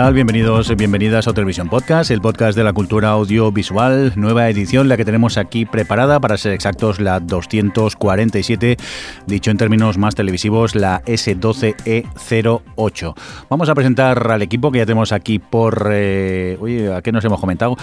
[0.00, 0.14] Tal?
[0.14, 5.04] Bienvenidos, bienvenidas a Televisión Podcast, el podcast de la cultura audiovisual, nueva edición, la que
[5.04, 8.78] tenemos aquí preparada, para ser exactos, la 247,
[9.26, 13.14] dicho en términos más televisivos, la S12E08.
[13.50, 15.90] Vamos a presentar al equipo que ya tenemos aquí por...
[15.92, 17.76] Eh, oye, ¿a qué nos hemos comentado?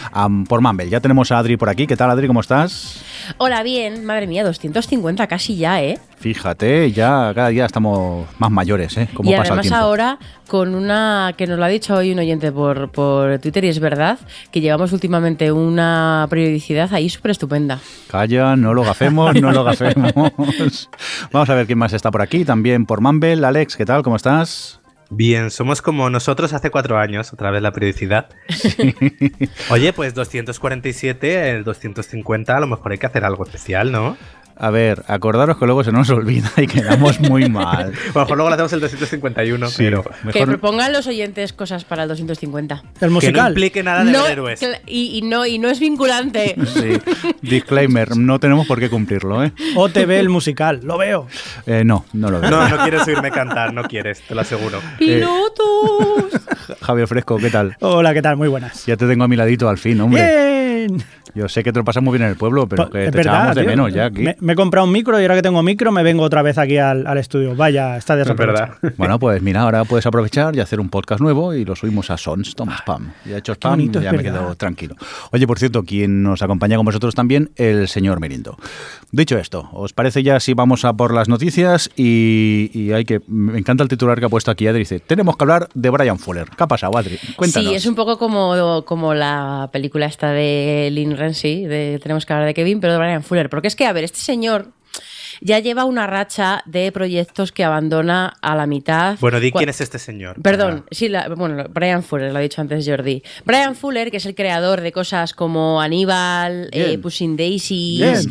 [0.50, 0.90] por Mumble.
[0.90, 1.86] Ya tenemos a Adri por aquí.
[1.86, 2.26] ¿Qué tal, Adri?
[2.26, 3.04] ¿Cómo estás?
[3.38, 4.06] Hola, bien.
[4.06, 6.00] Madre mía, 250 casi ya, ¿eh?
[6.20, 9.08] Fíjate, ya cada día estamos más mayores, ¿eh?
[9.22, 13.38] y además ahora con una que nos lo ha dicho hoy un oyente por, por
[13.38, 14.18] Twitter y es verdad
[14.52, 17.80] que llevamos últimamente una periodicidad ahí súper estupenda.
[18.10, 20.12] Calla, no lo gafemos, no lo gafemos.
[21.32, 23.46] Vamos a ver quién más está por aquí, también por Mumble.
[23.46, 24.02] Alex, ¿qué tal?
[24.02, 24.80] ¿Cómo estás?
[25.10, 28.28] Bien, somos como nosotros hace cuatro años, otra vez la periodicidad.
[29.70, 34.18] Oye, pues 247, el 250, a lo mejor hay que hacer algo especial, ¿no?
[34.60, 37.94] A ver, acordaros que luego se nos olvida y quedamos muy mal.
[37.94, 40.04] a lo mejor luego le hacemos el 251, pero...
[40.32, 42.84] Que propongan los oyentes cosas para el 250.
[43.02, 43.34] El musical.
[43.34, 44.60] Que no implique nada de héroes.
[44.88, 46.56] Y, no, y no es vinculante.
[46.78, 47.00] Sí.
[47.42, 49.52] Disclaimer, no tenemos por qué cumplirlo, ¿eh?
[49.76, 51.28] OTV el musical, lo veo.
[51.66, 52.52] Eh, no, no lo veo.
[52.52, 54.80] No, no quieres oírme cantar, no quieres, te lo aseguro.
[55.00, 56.42] ¡Pilotos!
[56.82, 57.76] Javier Fresco, ¿qué tal?
[57.80, 58.38] Hola, ¿qué tal?
[58.38, 58.86] Muy buenas.
[58.86, 60.22] Ya te tengo a mi ladito al fin, hombre.
[60.22, 61.04] ¡Bien!
[61.38, 63.56] Yo sé que te lo pasas muy bien en el pueblo, pero que te echábamos
[63.56, 64.26] de menos ya aquí.
[64.40, 66.78] Me, he comprado un micro y ahora que tengo micro me vengo otra vez aquí
[66.78, 67.56] al, estudio.
[67.56, 68.72] Vaya, está verdad.
[68.98, 72.18] Bueno, pues mira, ahora puedes aprovechar y hacer un podcast nuevo y lo subimos a
[72.18, 73.12] Sons, Tom Spam.
[73.26, 74.96] Ya he hecho spam, y ya me quedo tranquilo.
[75.32, 78.58] Oye, por cierto, quien nos acompaña con vosotros también, el señor Merindo.
[79.12, 81.90] Dicho esto, ¿os parece ya si vamos a por las noticias?
[81.96, 83.22] Y, hay que.
[83.28, 84.80] Me encanta el titular que ha puesto aquí Adri.
[84.80, 86.50] Dice: Tenemos que hablar de Brian Fuller.
[86.50, 87.18] ¿Qué ha pasado, Adri?
[87.38, 87.70] Cuéntanos.
[87.70, 92.34] Sí, es un poco como, como la película esta de Lynn Renzi, de Tenemos que
[92.34, 93.50] hablar de Kevin, pero de Brian Fuller.
[93.50, 94.74] Porque es que, a ver, este señor
[95.42, 99.18] ya lleva una racha de proyectos que abandona a la mitad.
[99.20, 100.42] Bueno, di quién es este señor.
[100.42, 103.24] Perdón, sí, bueno, Brian Fuller, lo ha dicho antes Jordi.
[103.46, 108.28] Brian Fuller, que es el creador de cosas como Aníbal, eh, Pushing Daisies,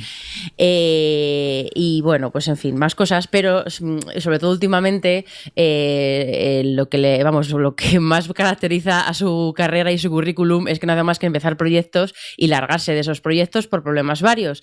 [0.59, 5.25] eh, y bueno, pues en fin, más cosas, pero mm, sobre todo últimamente
[5.55, 10.69] eh, lo que le, vamos, lo que más caracteriza a su carrera y su currículum
[10.69, 14.62] es que nada más que empezar proyectos y largarse de esos proyectos por problemas varios.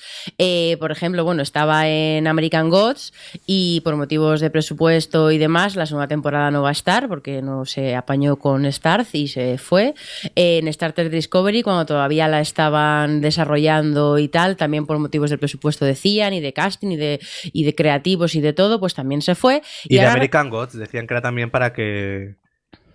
[0.79, 3.13] por ejemplo, bueno, estaba en American Gods
[3.45, 7.41] y por motivos de presupuesto y demás, la segunda temporada no va a estar porque
[7.41, 9.93] no se apañó con Starz y se fue.
[10.35, 15.37] En Star Trek Discovery, cuando todavía la estaban desarrollando y tal, también por motivos de
[15.37, 17.19] presupuesto decían y de casting y de,
[17.51, 19.61] y de creativos y de todo, pues también se fue.
[19.85, 22.35] Y, de American Gods decían que era también para que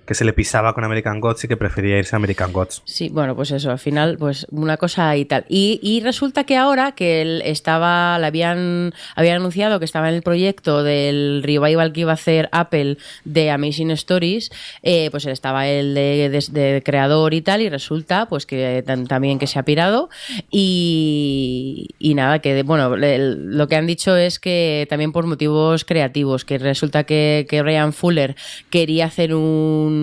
[0.08, 2.80] que se le pisaba con American Gods y que prefería irse a American Gods.
[2.86, 5.44] Sí, bueno, pues eso, al final, pues una cosa y tal.
[5.50, 10.22] Y, resulta que ahora que él estaba, le habían, habían anunciado que estaba en el
[10.22, 14.50] proyecto del revival que iba a hacer Apple de Amazing Stories,
[14.82, 19.46] eh, pues él estaba el de, creador y tal, y resulta pues que también que
[19.46, 20.08] se ha pirado.
[20.50, 26.56] Y, nada, que bueno, lo que han dicho es que también por motivos creativos, que
[26.56, 28.36] resulta que, que Ryan Fuller
[28.70, 29.97] quería hacer un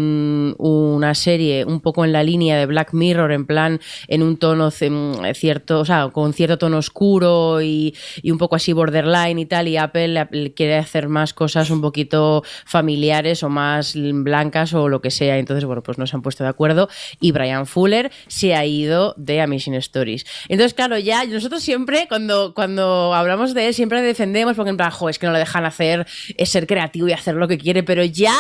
[0.58, 4.72] una serie un poco en la línea de Black Mirror, en plan en un tono
[4.72, 9.78] cierto, o sea, con cierto tono oscuro y, un poco así borderline y tal, y
[9.78, 15.38] Apple quiere hacer más cosas un poquito familiares o más blancas o lo que sea.
[15.38, 16.90] Entonces, bueno, pues no se han puesto de acuerdo
[17.20, 20.26] y Brian Fuller se ha ido de Amazing Stories.
[20.50, 24.91] Entonces, claro, ya nosotros siempre, cuando, cuando hablamos de él, siempre defendemos porque en plan,
[25.09, 26.06] es que no le dejan hacer,
[26.38, 28.36] es ser creativo y hacer lo que quiere, pero ya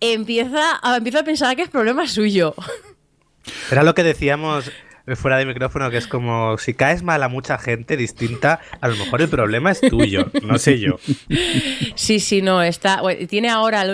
[0.00, 2.54] empieza a, a pensar que es problema suyo.
[3.70, 4.70] Era lo que decíamos
[5.16, 8.96] fuera de micrófono que es como si caes mal a mucha gente distinta, a lo
[8.96, 10.98] mejor el problema es tuyo, no sé yo.
[11.94, 13.02] Sí, sí, no, está.
[13.28, 13.84] tiene ahora,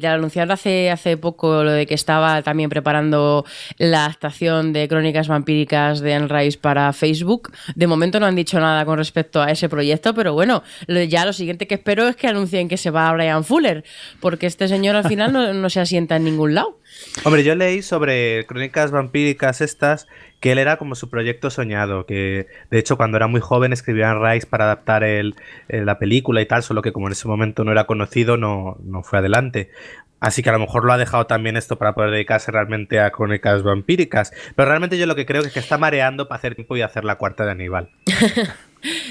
[0.00, 3.44] ya anunciado hace, hace poco lo de que estaba también preparando
[3.78, 7.52] la adaptación de Crónicas Vampíricas de Anne Rice para Facebook.
[7.74, 10.62] De momento no han dicho nada con respecto a ese proyecto, pero bueno,
[11.08, 13.84] ya lo siguiente que espero es que anuncien que se va a Brian Fuller,
[14.20, 16.78] porque este señor al final no, no se asienta en ningún lado.
[17.24, 20.06] Hombre, yo leí sobre Crónicas Vampíricas estas
[20.40, 24.10] que él era como su proyecto soñado, que de hecho cuando era muy joven escribía
[24.10, 25.34] en Rice para adaptar el,
[25.68, 29.02] la película y tal, solo que como en ese momento no era conocido no, no
[29.02, 29.70] fue adelante.
[30.18, 33.10] Así que a lo mejor lo ha dejado también esto para poder dedicarse realmente a
[33.10, 34.32] crónicas vampíricas.
[34.54, 37.04] Pero realmente yo lo que creo es que está mareando para hacer tiempo y hacer
[37.04, 37.90] la cuarta de Aníbal.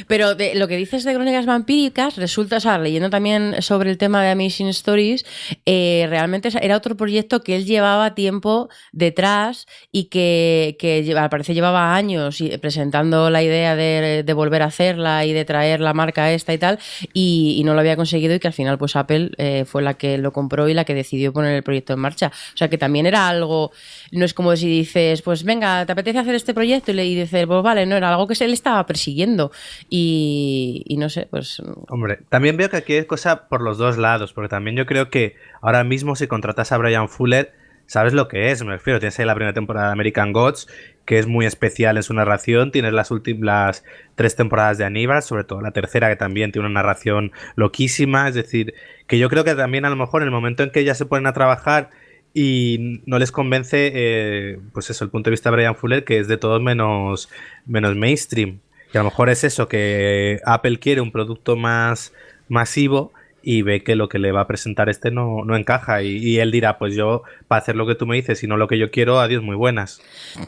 [0.07, 3.97] Pero de, lo que dices de crónicas vampíricas, resulta, o sea, leyendo también sobre el
[3.97, 5.25] tema de Amazing Stories,
[5.65, 11.55] eh, realmente era otro proyecto que él llevaba tiempo detrás y que, que al parecer
[11.55, 16.53] llevaba años presentando la idea de, volver a hacerla y de traer la marca esta
[16.53, 16.77] y tal,
[17.13, 20.19] y, no lo había conseguido y que al final pues Apple eh, fue la que
[20.19, 22.31] lo compró y la que decidió poner el proyecto en marcha.
[22.53, 23.71] O sea que también era algo,
[24.11, 26.91] no es como si dices, pues venga, ¿te apetece hacer este proyecto?
[26.91, 29.51] Y le dices, pues vale, no, era algo que se le estaba persiguiendo.
[29.89, 31.61] Y, no sé, pues...
[31.89, 35.09] Hombre, también veo que aquí hay cosa por los dos lados, porque también yo creo
[35.09, 37.53] que ahora mismo si contratas a Brian Fuller,
[37.87, 40.67] sabes lo que es, me refiero, tienes ahí la primera temporada de American Gods,
[41.05, 43.83] que es muy especial en su narración, tienes las últimas
[44.15, 48.35] tres temporadas de Aníbal, sobre todo la tercera que también tiene una narración loquísima, es
[48.35, 48.73] decir,
[49.07, 51.05] que yo creo que también a lo mejor en el momento en que ya se
[51.05, 51.91] ponen a trabajar
[52.33, 56.19] y no les convence, eh, pues eso, el punto de vista de Brian Fuller, que
[56.19, 57.29] es de todo menos,
[57.65, 58.59] menos mainstream.
[58.95, 62.13] Que a lo mejor es eso, que Apple quiere un producto más
[62.47, 63.11] masivo
[63.43, 66.77] y ve que lo que le va a presentar este no, encaja y, él dirá,
[66.77, 69.19] pues yo para hacer lo que tú me dices y no lo que yo quiero,
[69.19, 69.99] adiós, muy buenas.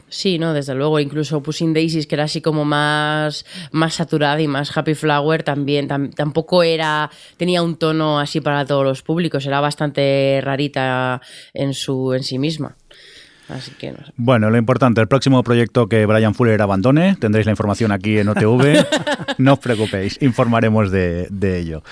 [0.08, 4.48] Sí, no, desde luego, incluso Pushing Daisies, que era así como más, más saturada y
[4.48, 9.60] más Happy Flower, también tampoco era, tenía un tono así para todos los públicos, era
[9.60, 11.20] bastante rarita
[11.52, 12.77] en, su, en sí misma.
[13.48, 17.52] Así que no Bueno, lo importante, el próximo proyecto que Brian Fuller abandone, tendréis la
[17.52, 18.86] información aquí en OTV.
[19.38, 21.28] no os preocupéis, informaremos de,
[21.58, 21.82] ello.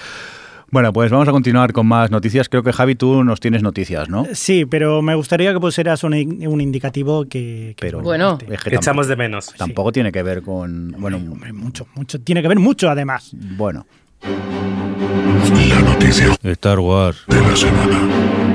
[0.70, 2.48] Bueno, pues vamos a continuar con más noticias.
[2.48, 4.26] Creo que Javi, tú nos tienes noticias, ¿no?
[4.32, 8.38] Sí, pero me gustaría que pusieras un, un indicativo que, pero bueno,
[8.70, 9.54] echamos de menos.
[9.56, 13.30] Tampoco tiene que ver con, bueno, mucho, mucho, tiene que ver mucho además.
[13.32, 13.86] Bueno.
[15.68, 16.36] La noticia.
[16.42, 18.45] Star Wars de la semana.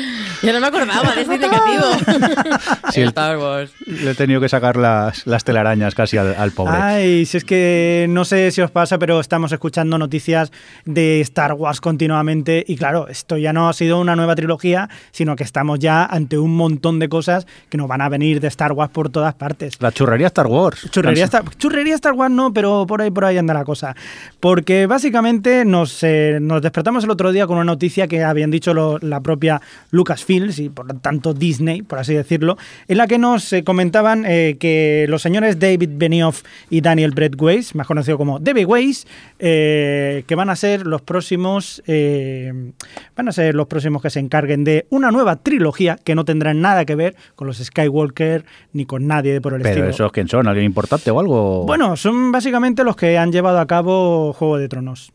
[0.42, 1.84] Yo no me acordaba de este indicativo.
[2.92, 3.72] sí, el Star Wars.
[3.86, 6.76] Le he tenido que sacar las, las telarañas casi al, pobre.
[6.76, 10.52] Ay, si es que no sé si os pasa, pero estamos escuchando noticias
[10.84, 12.64] de Star Wars continuamente.
[12.66, 16.38] Y claro, esto ya no ha sido una nueva trilogía, sino que estamos ya ante
[16.38, 19.80] un montón de cosas que nos van a venir de Star Wars por todas partes.
[19.80, 20.88] La churrería Star Wars.
[20.90, 23.94] Churrería, Star, churrería Star Wars no, pero por ahí, por ahí anda la cosa.
[24.40, 28.74] Porque básicamente nos, eh, nos despertamos el otro día con una noticia que habían dicho
[29.00, 29.60] la propia
[29.90, 32.56] Lucasfilms y por lo tanto Disney, por así decirlo,
[32.88, 37.40] en la que nos eh, comentaban eh, que los señores David Benioff y Daniel Brett
[37.40, 39.06] Weiss, más conocido como David Weiss,
[39.38, 44.64] eh, que van a ser los próximos, van a ser los próximos que se encarguen
[44.64, 49.06] de una nueva trilogía que no tendrán nada que ver con los Skywalker ni con
[49.06, 49.82] nadie por el estilo.
[49.82, 50.46] ¿Pero esos quién son?
[50.46, 51.64] ¿Alguien importante o algo?
[51.64, 55.12] Bueno, son básicamente los que han llevado a cabo Juego de Tronos.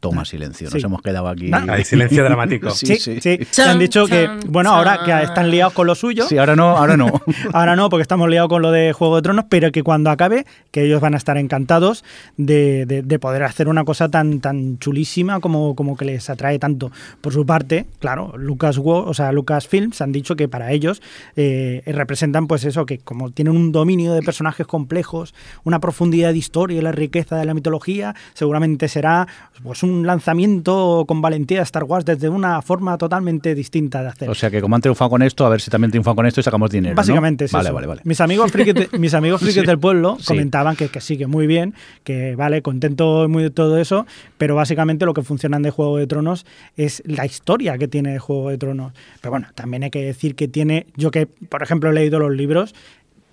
[0.00, 1.50] Toma silencio, nos hemos quedado aquí.
[1.52, 2.70] Hay silencio dramático.
[2.72, 3.18] sí, sí.
[3.20, 3.62] sí.
[3.62, 6.26] han dicho que, bueno, ahora que están liados con lo suyo.
[6.28, 7.20] Sí, ahora no, ahora no.
[7.52, 10.46] ahora no, porque estamos liados con lo de Juego de Tronos, pero que cuando acabe,
[10.70, 12.04] que ellos van a estar encantados
[12.36, 16.92] de, de, poder hacer una cosa tan, tan chulísima como, como que les atrae tanto.
[17.20, 21.02] Por su parte, claro, Lucas, o sea, Lucasfilms han dicho que para ellos
[21.34, 26.38] eh, representan, pues eso, que como tienen un dominio de personajes complejos, una profundidad de
[26.38, 29.26] historia y la riqueza de la mitología, seguramente será
[29.62, 34.30] pues un lanzamiento con valentía de Star Wars desde una forma totalmente distinta de hacer.
[34.30, 36.40] O sea que como han triunfado con esto, a ver si también triunfan con esto
[36.40, 36.94] y sacamos dinero.
[36.94, 37.54] Básicamente, sí.
[37.54, 38.00] Vale, vale, vale.
[38.04, 42.36] Mis amigos frikis, mis amigos del pueblo comentaban que, que, sí, que muy bien, que
[42.36, 46.46] vale, contento muy de todo eso, pero básicamente lo que funcionan de Juego de Tronos
[46.76, 48.92] es la historia que tiene Juego de Tronos.
[49.20, 52.32] Pero bueno, también hay que decir que tiene, yo que por ejemplo he leído los
[52.32, 52.74] libros,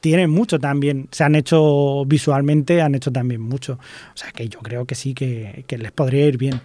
[0.05, 1.07] tienen mucho también.
[1.09, 3.79] Se han hecho visualmente, han hecho también mucho.
[4.13, 6.61] O sea que yo creo que sí, que, les podría ir bien.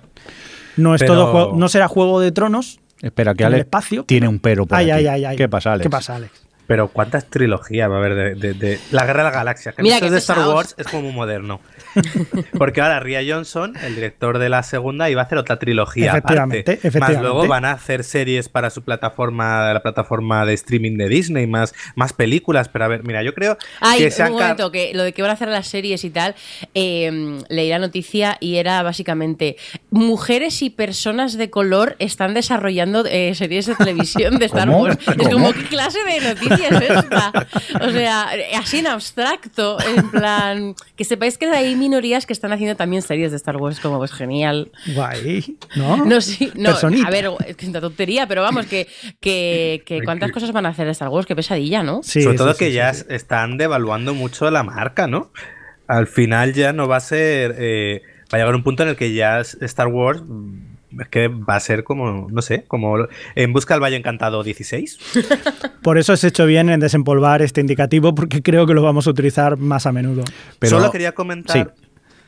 [0.76, 2.80] No es todo no será Juego de Tronos.
[3.00, 5.06] Espera, que Alex espacio, tiene un pero por ay, aquí.
[5.06, 5.84] Ay, ay, ¿Qué pasa, Alex?
[5.84, 6.49] ¿Qué pasa, Alex?
[6.70, 9.72] Pero ¿cuántas trilogías va a haber de, La Guerra de la Galaxia?
[9.72, 11.60] Que Mira de Star Wars es como muy moderno.
[12.56, 16.78] Porque ahora Ria Johnson, el director de la segunda, iba a hacer otra trilogía efectivamente,
[16.78, 17.00] aparte.
[17.00, 21.48] Más luego van a hacer series para su plataforma, la plataforma de streaming de Disney,
[21.48, 22.68] más, más películas.
[22.68, 25.22] Pero a ver, mira, yo creo Ay, que se un momento, que lo de que
[25.22, 26.36] van a hacer las series y tal,
[26.74, 29.56] eh, leí la noticia y era básicamente
[29.90, 34.98] mujeres y personas de color están desarrollando eh, series de televisión de Star Wars.
[35.18, 37.32] Es como, ¿qué clase de noticias es esta?
[37.80, 42.76] O sea, así en abstracto, en plan, que sepáis que hay minorías que están haciendo
[42.76, 44.70] también series de Star Wars, como pues genial.
[44.94, 46.04] Guay, ¿no?
[46.04, 48.88] No, sí, no, a ver, es una tontería, pero vamos, que,
[49.20, 52.02] que, que cuántas cosas van a hacer de Star Wars, qué pesadilla, ¿no?
[52.02, 55.32] Sí, Sobre todo que ya están devaluando mucho la marca, ¿no?
[55.86, 57.56] Al final ya no va a ser...
[57.58, 58.02] Eh,
[58.32, 60.22] va a llegar un punto en el que ya Star Wars
[60.98, 64.98] es que va a ser como, no sé, como en Busca del Valle Encantado 16.
[65.82, 69.10] Por eso has hecho bien en desempolvar este indicativo, porque creo que lo vamos a
[69.10, 70.24] utilizar más a menudo.
[70.58, 70.78] Pero...
[70.78, 71.74] Solo quería comentar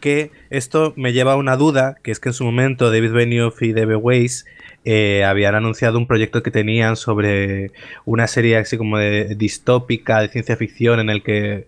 [0.00, 3.62] que esto me lleva a una duda, que es que en su momento David Benioff
[3.62, 4.44] y Debe Weiss
[4.84, 7.70] eh, habían anunciado un proyecto que tenían sobre
[8.04, 11.66] una serie así como de distópica de ciencia ficción en el que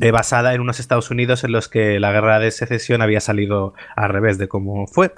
[0.00, 3.74] eh, basada en unos Estados Unidos en los que la guerra de secesión había salido
[3.96, 5.12] al revés de cómo fue.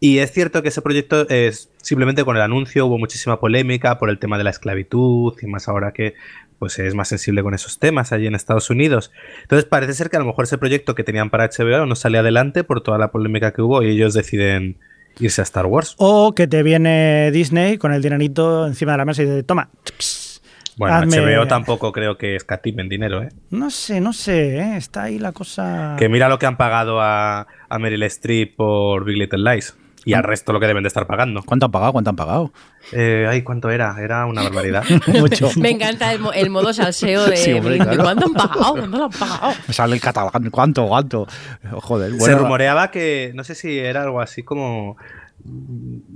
[0.00, 4.10] Y es cierto que ese proyecto es simplemente con el anuncio hubo muchísima polémica por
[4.10, 6.14] el tema de la esclavitud y más ahora que
[6.58, 9.12] pues es más sensible con esos temas allí en Estados Unidos.
[9.42, 12.18] Entonces parece ser que a lo mejor ese proyecto que tenían para HBO no sale
[12.18, 14.78] adelante por toda la polémica que hubo y ellos deciden
[15.20, 15.94] irse a Star Wars.
[15.98, 19.70] O que te viene Disney con el dinerito encima de la mesa y dice, toma.
[20.76, 23.28] Bueno, HBO tampoco creo que escatimen dinero, ¿eh?
[23.50, 24.76] No sé, no sé, ¿eh?
[24.76, 25.96] está ahí la cosa...
[25.98, 30.14] Que mira lo que han pagado a, a Meryl Streep por Big Little Lies y
[30.14, 31.42] al resto lo que deben de estar pagando.
[31.42, 31.92] ¿Cuánto han pagado?
[31.92, 32.52] ¿Cuánto han pagado?
[32.92, 33.96] Eh, ay, ¿cuánto era?
[34.00, 34.84] Era una barbaridad.
[35.08, 35.50] Mucho.
[35.56, 38.74] Me encanta el, modo salseo de sí, ¿cuánto han pagado?
[38.74, 39.52] ¿Cuánto lo han pagado?
[39.66, 40.86] Me sale el catalán, ¿cuánto?
[40.86, 41.26] ¿Cuánto?
[41.72, 42.10] Joder.
[42.10, 44.96] Bueno, Se rumoreaba que, no sé si era algo así como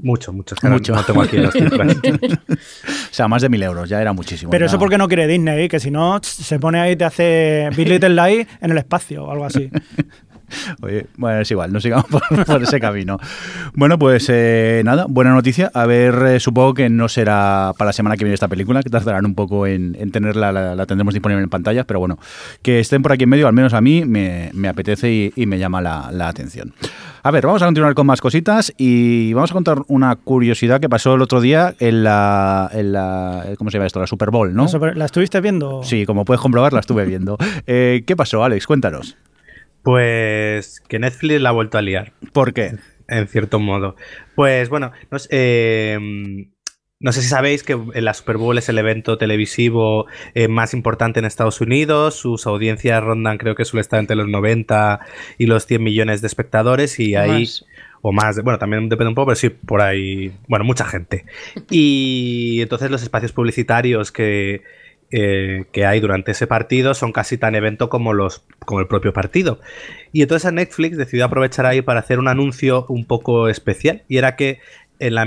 [0.03, 0.55] mucho, mucho.
[0.63, 0.95] mucho.
[0.95, 1.97] No, tengo aquí las cifras.
[2.51, 4.51] o sea, más de mil euros, ya era muchísimo.
[4.51, 7.69] Pero eso porque no quiere Disney, que si no, se pone ahí y te hace
[7.77, 9.71] Big Little Light en el espacio o algo así.
[10.83, 12.07] Oye, bueno, es igual, no sigamos
[12.47, 13.19] por, ese camino.
[13.75, 15.71] Bueno, pues eh, nada, buena noticia.
[15.75, 18.91] A ver, eh, supongo que no será para la semana que viene esta película, que
[18.91, 22.19] tardarán un poco en, tenerla, la, tendremos disponible en pantalla, pero bueno,
[22.63, 25.81] que estén por aquí en medio, al menos a mí me, apetece y, me llama
[25.81, 26.73] la, atención.
[27.23, 30.89] A ver, vamos a continuar con más cositas y vamos a contar una curiosidad que
[30.89, 34.01] pasó el otro día en la, en la ¿cómo se llama esto?
[34.01, 34.67] La Super Bowl, ¿no?
[34.95, 35.83] ¿La, estuviste viendo?
[35.83, 37.37] Sí, como puedes comprobar, la estuve viendo.
[37.67, 38.67] Eh, ¿Qué pasó, Alex?
[38.67, 39.17] Cuéntanos.
[39.83, 42.13] Pues que Netflix la ha vuelto a liar.
[42.33, 42.75] ¿Por qué?
[43.09, 43.97] En cierto modo.
[44.35, 45.99] Pues bueno, no sé, eh,
[47.03, 51.19] no sé si sabéis que la Super Bowl es el evento televisivo eh, más importante
[51.19, 52.15] en Estados Unidos.
[52.15, 55.01] Sus audiencias rondan, creo que suele estar entre los 90
[55.39, 57.01] y los 100 millones de espectadores.
[57.01, 57.49] Y ahí.
[58.03, 61.25] O más, bueno, también depende un poco, pero sí, por ahí, bueno, mucha gente.
[61.71, 64.63] Y entonces los espacios publicitarios que,
[65.13, 69.13] eh, que hay durante ese partido son casi tan evento como, los, como el propio
[69.13, 69.61] partido.
[70.13, 74.03] Y entonces Netflix decidió aprovechar ahí para hacer un anuncio un poco especial.
[74.09, 74.61] Y era que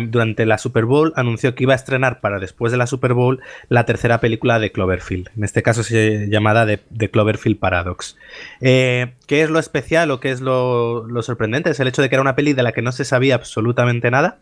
[0.10, 3.42] durante la Super Bowl anunció que iba a estrenar para después de la Super Bowl
[3.70, 5.30] la tercera película de Cloverfield.
[5.36, 8.16] En este caso se llamada The, Cloverfield Paradox.
[8.62, 11.72] Eh, ¿Qué es lo especial o qué es lo, lo sorprendente?
[11.72, 14.12] Es el hecho de que era una peli de la que no se sabía absolutamente
[14.12, 14.40] nada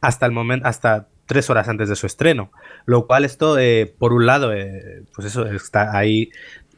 [0.00, 2.50] hasta el momento, hasta tres horas antes de su estreno.
[2.86, 6.32] Lo cual esto, eh, por un lado, eh, pues eso está ahí.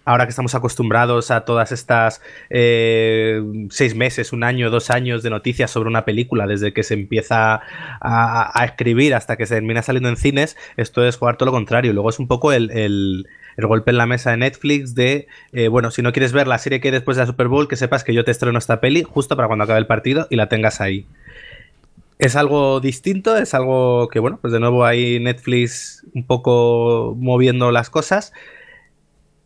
[0.05, 3.41] Ahora que estamos acostumbrados a todas estas eh,
[3.71, 7.61] seis meses, un año, dos años de noticias sobre una película, desde que se empieza
[8.01, 11.93] a, escribir hasta que se termina saliendo en cines, esto es jugar todo lo contrario.
[11.93, 13.27] Luego es un poco el, el,
[13.59, 15.29] golpe en la mesa de Netflix de,
[15.71, 17.77] bueno, si no quieres ver la serie que hay después de la Super Bowl, que
[17.77, 20.49] sepas que yo te estreno esta peli justo para cuando acabe el partido y la
[20.49, 21.07] tengas ahí.
[22.21, 27.71] Es algo distinto, es algo que, bueno, pues de nuevo hay Netflix un poco moviendo
[27.71, 28.35] las cosas.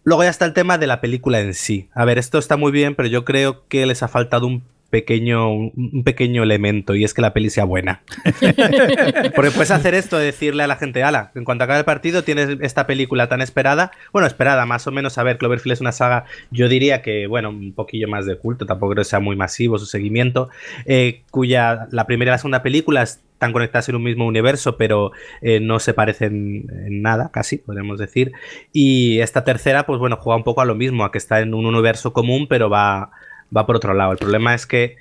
[0.02, 1.88] Luego ya está el tema de la película en sí.
[1.94, 4.64] A ver, esto está muy bien, pero yo creo que les ha faltado un
[4.94, 8.04] pequeño, un pequeño elemento y es que la peli sea buena.
[9.34, 12.58] Porque puedes hacer esto, decirle a la gente, ala, en cuanto acabe el partido tienes
[12.60, 16.26] esta película tan esperada, bueno, esperada más o menos, a ver, Cloverfield es una saga,
[16.52, 19.80] yo diría que, bueno, un poquillo más de culto, tampoco creo que sea muy masivo
[19.80, 20.48] su seguimiento,
[20.86, 25.10] eh, cuya la primera y la segunda película están conectadas en un mismo universo, pero
[25.42, 28.30] eh, no se parecen en nada, casi, podríamos decir.
[28.72, 31.52] Y esta tercera, pues bueno, juega un poco a lo mismo, a que está en
[31.52, 33.10] un universo común, pero va
[33.56, 34.12] va por otro lado.
[34.12, 34.96] El problema es que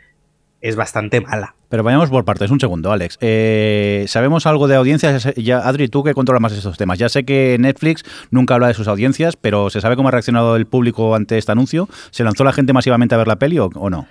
[0.62, 1.56] es bastante mala.
[1.68, 3.18] Pero vayamos por partes, un segundo, Alex.
[3.20, 5.26] Eh, ¿Sabemos algo de audiencias?
[5.26, 7.00] Adri, tú que controlas más estos temas.
[7.00, 10.56] Ya sé que Netflix nunca habla de sus audiencias, pero ¿se sabe cómo ha reaccionado
[10.56, 11.90] el público ante este anuncio?
[12.12, 14.08] ¿Se lanzó la gente masivamente a ver la peli o no?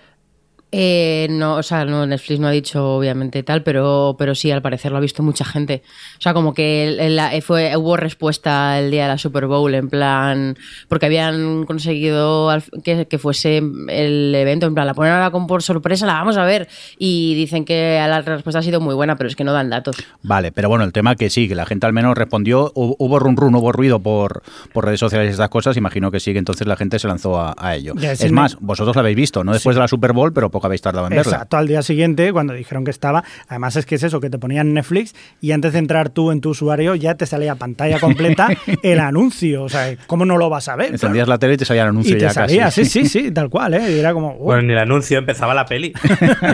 [0.74, 4.62] Eh, no, o sea, no, Netflix no ha dicho obviamente tal, pero, pero sí, al
[4.62, 5.82] parecer lo ha visto mucha gente.
[6.18, 9.90] O sea, como que la- fue, hubo respuesta el día de la Super Bowl, en
[9.90, 10.56] plan,
[10.88, 15.46] porque habían conseguido al- que, que fuese el evento, en plan, la ponen ahora con
[15.46, 16.68] por sorpresa, la vamos a ver.
[16.98, 19.96] Y dicen que la respuesta ha sido muy buena, pero es que no dan datos.
[20.22, 23.18] Vale, pero bueno, el tema que sí, que la gente al menos respondió, hu- hubo
[23.18, 26.38] run run, hubo ruido por, por redes sociales y estas cosas, imagino que sí, que
[26.38, 27.92] entonces la gente se lanzó a, a ello.
[27.96, 29.78] Ya, sí es me- más, vosotros la habéis visto, no después Sí.
[29.78, 31.32] de la Super Bowl, pero habéis tardado en verla.
[31.32, 33.24] Exacto, al día siguiente, cuando dijeron que estaba.
[33.48, 36.40] Además, es que es eso, que te ponían Netflix y antes de entrar tú en
[36.40, 38.48] tu usuario ya te salía pantalla completa
[38.82, 39.62] el anuncio.
[39.64, 40.92] O sea, ¿cómo no lo vas a ver?
[40.92, 42.84] Encendías la tele y te salía el anuncio y te ya salía, casi.
[42.84, 43.92] sí, sí, sí, tal cual, ¿eh?
[43.92, 44.34] Y era como.
[44.36, 45.92] Bueno, ni el anuncio, empezaba la peli.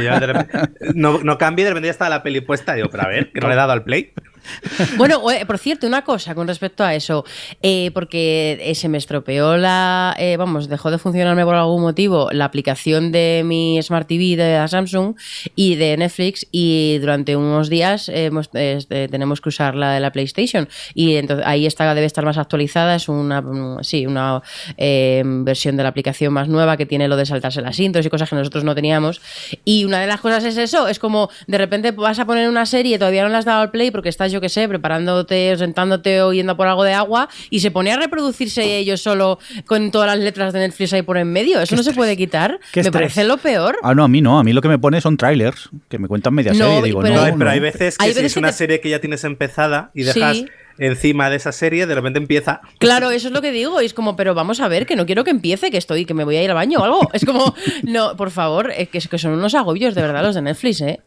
[0.00, 0.58] Y yo de repente-
[0.94, 2.72] no, no cambié, de repente ya estaba la peli puesta.
[2.74, 4.12] Y digo, pero a ver, que no le he dado al play.
[4.96, 7.24] Bueno, por cierto, una cosa con respecto a eso,
[7.62, 12.30] eh, porque eh, se me estropeó la, eh, vamos, dejó de funcionarme por algún motivo
[12.32, 15.14] la aplicación de mi Smart TV de la Samsung
[15.54, 20.00] y de Netflix y durante unos días eh, hemos- este, tenemos que usar la de
[20.00, 24.42] la PlayStation y entonces ahí está debe estar más actualizada, es una, mm, sí, una
[24.76, 28.10] eh, versión de la aplicación más nueva que tiene lo de saltarse las intros y
[28.10, 29.20] cosas que nosotros no teníamos
[29.64, 32.66] y una de las cosas es eso, es como de repente vas a poner una
[32.66, 35.56] serie, todavía no le has dado al play porque estás yo que sé, preparándote, o
[35.56, 39.90] sentándote o yendo por algo de agua y se pone a reproducirse ello solo con
[39.90, 41.60] todas las letras de Netflix ahí por en medio.
[41.60, 42.58] Eso no se puede quitar.
[42.72, 42.92] Qué Me estrés.
[42.92, 43.76] parece lo peor.
[43.82, 46.08] Ah, no, a mí no, a mí lo que me pone son trailers, que me
[46.08, 46.82] cuentan media No, serie.
[46.82, 47.50] Digo, pero- no, pero no.
[47.50, 49.90] hay veces que Hay si veces es que una te- serie que ya tienes empezada
[49.94, 50.46] y dejas Sí.
[50.78, 52.60] encima de esa serie, de repente empieza.
[52.78, 53.82] Claro, eso es lo que digo.
[53.82, 56.14] Y es como, pero vamos a ver, que no quiero que empiece, que estoy, que
[56.14, 57.10] me voy a ir al baño o algo.
[57.12, 60.34] Es como, no, por favor, es que, es que son unos agobios de verdad los
[60.34, 61.00] de Netflix, ¿eh?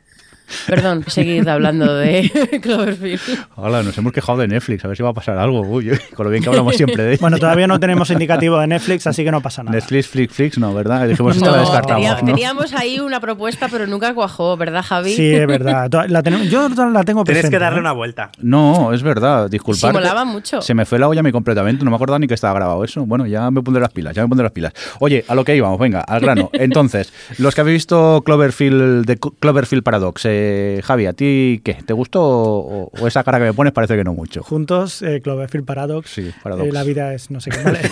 [0.67, 3.19] Perdón, seguid hablando de Cloverfield.
[3.55, 5.61] Hola, nos hemos quejado de Netflix, a ver si va a pasar algo.
[5.61, 9.07] Uy, con lo bien que hablamos siempre de Bueno, todavía no tenemos indicativo de Netflix,
[9.07, 9.75] así que no pasa nada.
[9.75, 11.07] Netflix, Flick, Flix, no, ¿verdad?
[11.07, 12.25] Dijimos esto No, la descartamos, tenía- ¿no?
[12.25, 15.13] teníamos ahí una propuesta, pero nunca cuajó, ¿verdad, Javi?
[15.13, 15.89] Sí, es verdad.
[16.09, 17.49] La tenemos- yo la tengo Tienes presente.
[17.57, 17.81] que darle ¿eh?
[17.81, 18.31] una vuelta.
[18.39, 19.89] No, es verdad, disculpad.
[19.89, 20.61] Sí, molaba mucho.
[20.61, 22.83] Se me fue la olla a mí completamente, no me acordaba ni que estaba grabado
[22.83, 23.05] eso.
[23.05, 24.73] Bueno, ya me pondré las pilas, ya me pondré las pilas.
[24.99, 26.49] Oye, a lo que íbamos, venga, al grano.
[26.53, 30.40] Entonces, los que habéis visto Cloverfield, de Cloverfield Paradox, eh,
[30.83, 31.75] Javi, ¿a ti qué?
[31.85, 34.43] ¿Te gustó o, o esa cara que me pones parece que no mucho?
[34.43, 36.09] Juntos, eh, Cloverfield Paradox.
[36.11, 36.69] Sí, Paradox.
[36.69, 37.57] Eh, la vida es no sé qué.
[37.63, 37.79] ¿vale?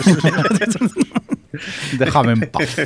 [1.98, 2.76] Déjame en paz.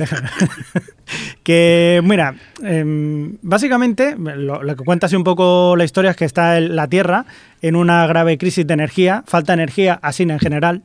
[1.43, 6.25] que, mira, em, básicamente lo, lo que cuenta así un poco la historia es que
[6.25, 7.25] está el- la Tierra
[7.62, 10.84] en una grave crisis de energía, falta energía así en general.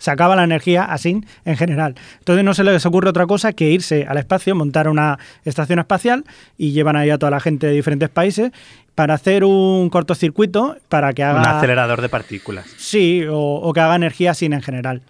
[0.00, 1.94] Se acaba la energía así en general.
[2.18, 6.24] Entonces no se les ocurre otra cosa que irse al espacio, montar una estación espacial
[6.58, 8.50] y llevan ahí a toda la gente de diferentes países
[8.94, 11.40] para hacer un cortocircuito para que haga...
[11.40, 12.66] Un acelerador de partículas.
[12.76, 15.02] Sí, o, o que haga energía sin en general.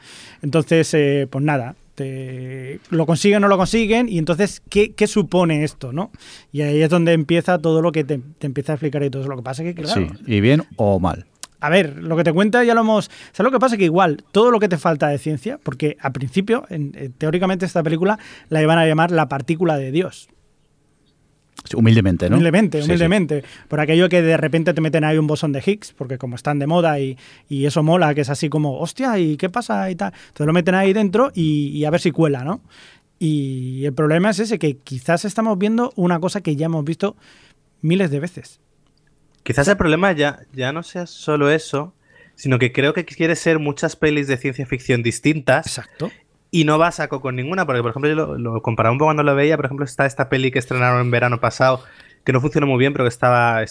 [0.42, 5.06] Entonces, eh, pues nada, te- lo consiguen o no lo consiguen, y entonces, ¿qué, qué
[5.06, 5.92] supone esto?
[5.92, 6.10] no
[6.52, 9.22] Y ahí es donde empieza todo lo que te, te empieza a explicar y todo
[9.22, 9.30] eso.
[9.30, 11.26] Lo que pasa es que, claro, Sí, y bien o mal.
[11.60, 13.10] A ver, lo que te cuenta ya lo hemos...
[13.32, 13.76] ¿Sabes lo que pasa?
[13.76, 17.66] Que igual, todo lo que te falta de ciencia, porque al principio, en- eh, teóricamente
[17.66, 18.18] esta película
[18.48, 20.28] la iban a llamar la partícula de Dios.
[21.76, 22.36] Humildemente, ¿no?
[22.36, 22.90] Humildemente, Sí, sí.
[22.90, 23.44] humildemente.
[23.68, 26.58] Por aquello que de repente te meten ahí un bosón de Higgs, porque como están
[26.58, 27.18] de moda y,
[27.48, 29.90] y eso mola, que es así como, hostia, ¿y qué pasa?
[29.90, 30.12] y tal.
[30.28, 32.62] Entonces lo meten ahí dentro y, y a ver si cuela, ¿no?
[33.18, 37.14] Y el problema es ese, que quizás estamos viendo una cosa que ya hemos visto
[37.82, 38.60] miles de veces.
[39.42, 41.94] Quizás el problema ya, ya no sea solo eso,
[42.34, 46.10] sino que creo que quiere ser muchas pelis de ciencia ficción distintas Exacto.
[46.50, 48.98] y no va a saco con ninguna, porque por ejemplo yo lo, lo comparaba un
[48.98, 51.84] poco cuando lo veía, por ejemplo está esta peli que estrenaron en verano pasado,
[52.24, 53.62] que no funcionó muy bien, pero que estaba,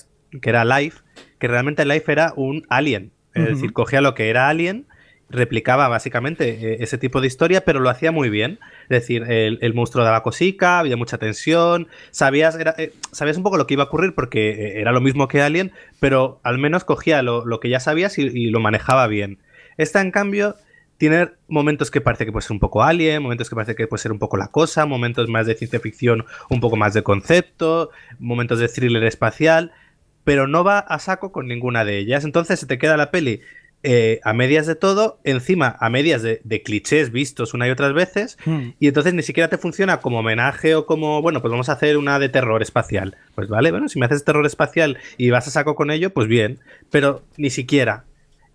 [0.42, 1.00] que era Life,
[1.40, 4.86] que realmente Life era un alien, es decir, cogía lo que era alien,
[5.30, 9.60] replicaba básicamente eh, ese tipo de historia, pero lo hacía muy bien, es decir, el,
[9.62, 13.76] el monstruo daba cosica, había mucha tensión, sabías, era, eh, sabías un poco lo que
[13.76, 17.46] iba a ocurrir porque eh, era lo mismo que Alien, pero al menos cogía lo,
[17.46, 19.40] lo que ya sabías y, y lo manejaba bien.
[19.78, 20.56] Esta, en cambio,
[20.98, 24.02] tiene momentos que parece que puede ser un poco Alien, momentos que parece que puede
[24.02, 27.92] ser un poco la cosa, momentos más de ciencia ficción, un poco más de concepto,
[28.20, 29.72] momentos de thriller espacial,
[30.26, 32.26] pero no va a saco con ninguna de ellas.
[32.26, 33.42] Entonces se te queda la peli
[33.84, 37.94] eh, a medias de todo, encima a medias de, de clichés vistos una y otras
[37.94, 38.72] veces, Hmm.
[38.80, 41.98] y entonces ni siquiera te funciona como homenaje o como, bueno, pues vamos a hacer
[41.98, 43.18] una de terror espacial.
[43.36, 46.28] Pues vale, bueno, si me haces terror espacial y vas a saco con ello, pues
[46.28, 46.60] bien,
[46.92, 48.06] pero ni siquiera.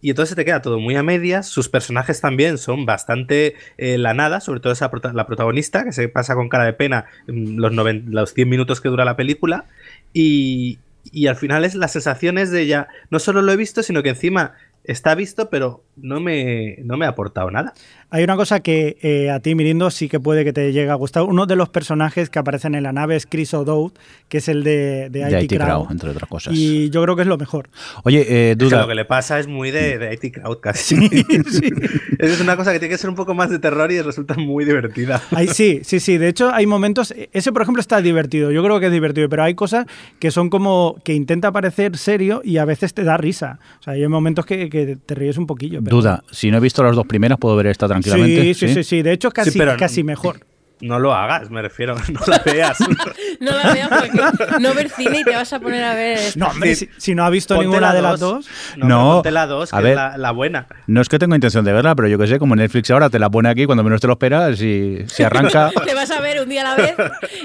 [0.00, 1.48] y entonces se te queda todo muy a medias.
[1.48, 6.08] Sus personajes también son bastante eh, la nada, sobre todo esa la protagonista, que se
[6.10, 9.64] pasa con cara de pena los, los 100 minutos que dura la película.
[10.12, 14.02] Y, y al final es las sensaciones de ya, no solo lo he visto, sino
[14.02, 14.52] que encima
[14.84, 17.74] está visto, pero no me, no me ha aportado nada.
[18.14, 20.94] Hay una cosa que eh, a ti, Mirindo, sí que puede que te llegue a
[20.94, 21.24] gustar.
[21.24, 23.90] Uno de los personajes que aparecen en la nave es Chris O'Dowd,
[24.28, 26.54] que es el de, de, IT, Crowd, entre otras cosas.
[26.54, 27.68] Y yo creo que es lo mejor.
[28.04, 28.82] Oye, eh, duda.
[28.82, 31.08] lo que le pasa es muy de, de IT Crowd casi.
[31.08, 31.72] Sí,
[32.20, 34.64] Es una cosa que tiene que ser un poco más de terror y resulta muy
[34.64, 35.20] divertida.
[35.52, 36.16] sí, sí, sí.
[36.16, 37.12] De hecho, hay momentos.
[37.32, 38.52] Ese, por ejemplo, está divertido.
[38.52, 39.86] Yo creo que es divertido, pero hay cosas
[40.20, 43.58] que son como que intenta parecer serio y a veces te da risa.
[43.80, 45.80] O sea, hay momentos que, que te ríes un poquillo.
[45.80, 46.22] Duda.
[46.30, 48.54] Si no he visto las dos primeras, puedo ver esta tranquilamente.
[48.54, 49.02] Sí, sí, sí, sí.
[49.02, 50.40] De hecho, casi, casi mejor.
[50.80, 52.78] No lo hagas, me refiero, no la veas.
[53.40, 56.36] no la veas porque no ver cine y te vas a poner a ver.
[56.36, 58.46] No, hombre, si, no ha visto ninguna de las dos.
[58.76, 60.66] No, ponte la dos, que es la, buena.
[60.86, 63.18] No es que tengo intención de verla, pero yo que sé, como Netflix ahora te
[63.18, 65.70] la pone aquí cuando menos te lo esperas y se arranca.
[65.86, 66.94] te vas a ver un día a la vez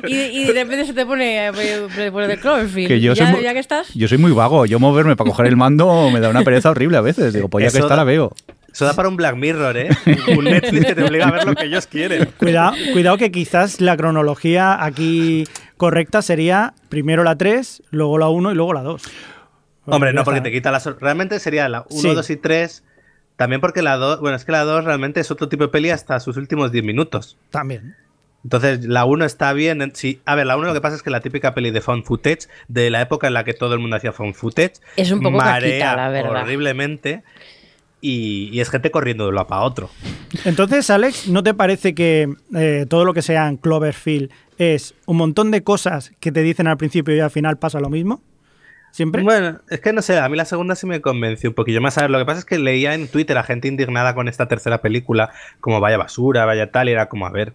[0.08, 2.88] y, de repente se te pone, eh, por el Cloverfield.
[2.88, 3.94] Que yo ya, ya, que estás.
[3.94, 4.66] Yo soy muy vago.
[4.66, 7.34] Yo moverme para coger el mando me da una pereza horrible a veces.
[7.34, 8.34] Digo, pues ya que está la veo.
[8.72, 9.90] Eso da para un Black Mirror, ¿eh?
[10.38, 12.30] Un Netflix que te obliga a ver lo que ellos quieren.
[12.38, 15.46] Cuidado, cuidado que quizás la cronología aquí
[15.78, 19.02] correcta sería primero la 3, luego la 1 y luego la 2.
[19.86, 20.80] Hombre, no, porque te quita la...
[21.00, 22.84] Realmente sería la 1, 2 y 3...
[23.36, 25.92] También porque la 2, bueno, es que la 2 realmente es otro tipo de peli
[25.92, 27.38] hasta sus últimos 10 minutos.
[27.52, 27.96] También.
[28.44, 29.92] Entonces, la 1 está bien.
[29.96, 32.04] Sí, a ver, la 1 lo que pasa es que la típica peli de found
[32.04, 35.22] footage, de la época en la que todo el mundo hacía found footage, es un
[35.22, 36.42] poco marea la verdad.
[36.42, 37.24] horriblemente
[38.02, 39.90] y, es gente corriendo de un lado para otro.
[40.46, 45.18] Entonces, Alex, ¿no te parece que eh, todo lo que sea en Cloverfield es un
[45.18, 48.22] montón de cosas que te dicen al principio y al final pasa lo mismo?
[48.92, 49.22] ¿Siempre?
[49.22, 51.98] Bueno, es que no sé, a mí la segunda sí me convenció un poquillo más.
[51.98, 54.48] A ver, lo que pasa es que leía en Twitter a gente indignada con esta
[54.48, 57.54] tercera película, como vaya basura, vaya tal, y era como, a ver,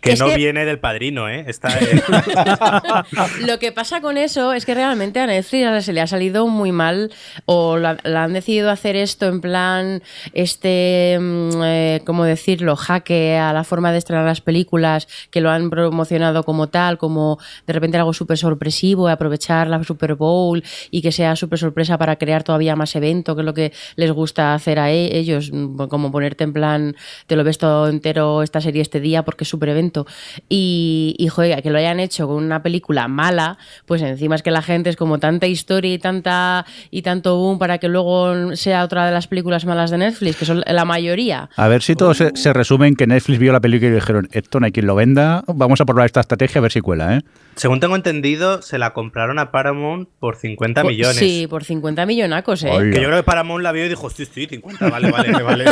[0.00, 1.44] que no viene del padrino, ¿eh?
[1.46, 1.70] Está,
[3.46, 6.72] Lo que pasa con eso es que realmente a Netflix se le ha salido muy
[6.72, 7.12] mal
[7.46, 10.02] o la, han decidido hacer esto en plan,
[10.32, 12.76] este, mm, eh, ¿cómo decirlo?
[12.76, 17.38] Jaque a la forma de estrenar las películas, que lo han promocionado como tal, como
[17.66, 22.16] de repente algo súper sorpresivo, aprovechar la Super Bowl y que sea súper sorpresa para
[22.16, 25.88] crear todavía más evento, que es lo que les gusta hacer a e-, ellos, mm,
[25.88, 29.48] como ponerte en plan, te lo ves todo entero esta serie este día porque es
[29.68, 30.06] evento
[30.48, 34.50] y, y joder, que lo hayan hecho con una película mala, pues encima es que
[34.50, 38.84] la gente es como tanta historia y tanta y tanto boom para que luego sea
[38.84, 41.50] otra de las películas malas de Netflix, que son la mayoría.
[41.56, 44.28] A ver si todo se, se resume en que Netflix vio la película y dijeron,
[44.32, 47.16] esto no hay quien lo venda, vamos a probar esta estrategia a ver si cuela,
[47.16, 47.22] ¿eh?
[47.60, 51.18] Según tengo entendido, se la compraron a Paramount por 50 millones.
[51.18, 52.70] Sí, por 50 millonacos, ¿eh?
[52.90, 55.64] Que yo creo que Paramount la vio y dijo, sí, sí, 50, vale, vale, vale.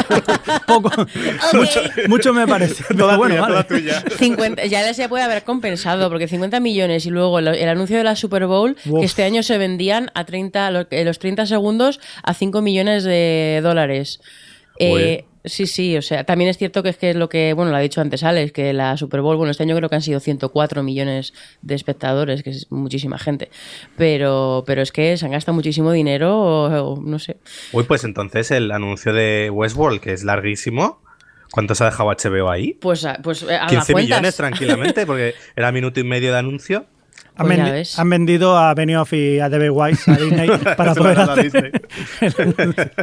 [0.67, 0.91] Poco,
[1.55, 2.85] mucho, mucho, me parece.
[2.95, 3.65] Toda bueno, vale.
[3.65, 4.03] tuya.
[4.19, 8.17] 50, ya se puede haber compensado, porque 50 millones y luego el, anuncio de la
[8.17, 13.03] Super Bowl, que este año se vendían a 30, los 30 segundos a 5 millones
[13.03, 14.21] de dólares.
[14.79, 17.71] Eh, Sí, sí, o sea, también es cierto que es que es lo que, bueno,
[17.71, 20.03] lo ha dicho antes Alex, que la Super Bowl, bueno, este año creo que han
[20.03, 23.51] sido 104 millones de espectadores, que es muchísima gente,
[23.97, 27.37] pero, pero es que se han gastado muchísimo dinero, no sé.
[27.73, 31.01] Uy, pues entonces el anuncio de Westworld, que es larguísimo,
[31.51, 32.75] ¿cuánto se ha dejado HBO ahí?
[32.75, 36.87] Pues, pues a 15 millones tranquilamente, porque era minuto y medio de anuncio.
[37.39, 39.71] Pues han, vendido a Benioff y a D.B.
[39.71, 41.73] Weiss a Disney para poder hacer...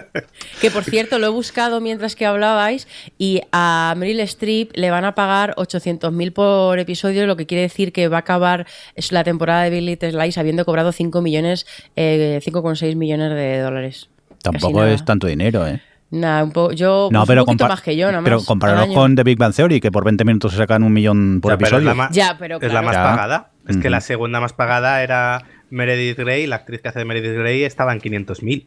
[0.62, 5.06] que por cierto, lo he buscado mientras que hablabais y a Meryl Streep le van
[5.06, 8.67] a pagar 800.000 por episodio, lo que quiere decir que va a acabar
[9.10, 14.10] la temporada de Billy Slice habiendo cobrado 5 millones, 5,6 eh, millones de dólares.
[14.41, 15.82] Tampoco es tanto dinero, ¿eh?
[16.15, 18.30] Nah, un poco, yo no, pero un poquito más que yo, nada más.
[18.30, 21.41] Pero compararlo con The Big Bang Theory, que por 20 minutos se sacan un millón
[21.41, 21.91] por episodio.
[21.91, 23.51] es la, ya, pero es la más pagada.
[23.67, 27.38] Es que la segunda más pagada era Meredith Grey, la actriz que hace de Meredith
[27.38, 28.65] Grey estaba en 500.000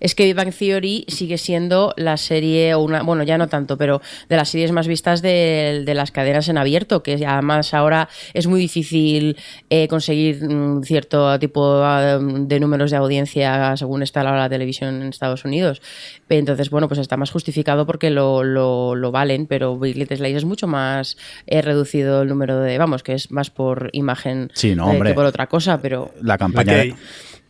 [0.00, 3.76] es que Big Bang Theory sigue siendo la serie, o una, bueno, ya no tanto,
[3.76, 8.46] pero de las series más vistas de, las cadenas en abierto, que además ahora es
[8.46, 9.36] muy difícil
[9.70, 15.02] eh, conseguir un cierto tipo um, de números de audiencia según está la, la televisión
[15.02, 15.82] en Estados Unidos.
[16.28, 20.44] Entonces, bueno, pues está más justificado porque lo, lo, valen, pero Big Little Lies es
[20.44, 24.90] mucho más he reducido el número de, vamos, que es más por imagen sí, no,
[25.00, 26.12] que por otra cosa, pero...
[26.22, 26.84] La campaña...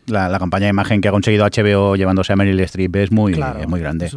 [0.09, 3.79] La, campaña de imagen que ha conseguido HBO llevándose a Meryl Streep es muy, muy
[3.79, 4.11] grande.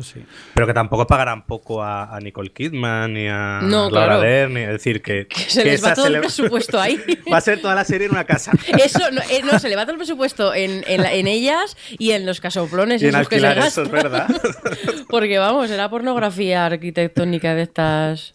[0.55, 4.57] Pero que tampoco pagarán poco a, Nicole Kidman ni a Laura Dern.
[4.57, 7.01] Es decir, que, se les va todo el presupuesto ahí.
[7.33, 8.53] Va a ser toda la serie en una casa.
[8.85, 9.01] Eso,
[9.31, 13.03] eh, no, se le va todo el presupuesto en, en, ellas y en los casoplones.
[13.03, 14.29] Y en alquilar, eso es verdad.
[15.09, 18.35] Porque vamos, era pornografía arquitectónica de estas.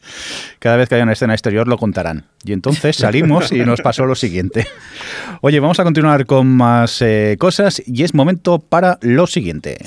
[0.60, 2.26] Cada vez que haya una escena exterior lo contarán.
[2.44, 4.68] Y entonces salimos y nos pasó lo siguiente.
[5.42, 7.47] Oye, vamos a continuar con más eh, cosas
[7.86, 9.78] y es momento para lo siguiente.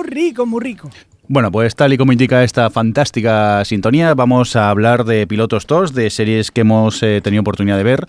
[0.00, 0.90] Muy rico, muy rico.
[1.28, 5.92] Bueno, pues tal y como indica esta fantástica sintonía, vamos a hablar de Pilotos 2,
[5.92, 8.06] de series que hemos eh, tenido oportunidad de ver.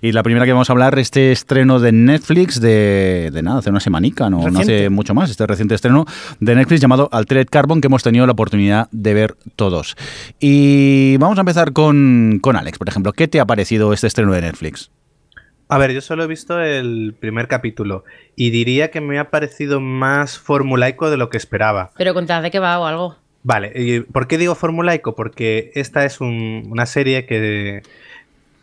[0.00, 3.68] Y la primera que vamos a hablar, este estreno de Netflix de, de nada, hace
[3.68, 6.06] una semanica, no, no, hace mucho más, este reciente estreno
[6.40, 9.96] de Netflix llamado Altered Carbon, que hemos tenido la oportunidad de ver todos.
[10.40, 13.12] Y vamos a empezar con, con Alex, por ejemplo.
[13.12, 14.90] ¿Qué te ha parecido este estreno de Netflix?
[15.68, 18.04] A ver, yo solo he visto el primer capítulo
[18.36, 21.90] y diría que me ha parecido más formulaico de lo que esperaba.
[21.96, 23.16] Pero contad de qué va o algo.
[23.42, 25.14] Vale, ¿y ¿por qué digo formulaico?
[25.14, 27.82] Porque esta es una serie que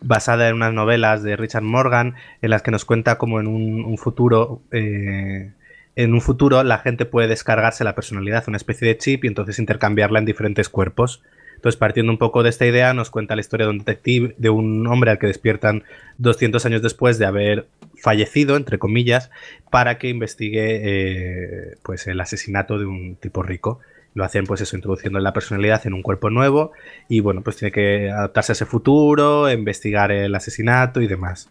[0.00, 3.96] basada en unas novelas de Richard Morgan en las que nos cuenta cómo en un,
[3.98, 5.52] futuro eh,
[5.94, 9.58] en un futuro la gente puede descargarse la personalidad, una especie de chip y entonces
[9.58, 11.22] intercambiarla en diferentes cuerpos.
[11.62, 14.50] Entonces, partiendo un poco de esta idea, nos cuenta la historia de un detective, de
[14.50, 15.84] un hombre al que despiertan
[16.18, 19.30] 200 años después de haber fallecido, entre comillas,
[19.70, 23.78] para que investigue eh, pues el asesinato de un tipo rico.
[24.12, 26.72] Lo hacen, pues eso, introduciendo la personalidad en un cuerpo nuevo
[27.08, 31.48] y, bueno, pues tiene que adaptarse a ese futuro, investigar el asesinato y demás.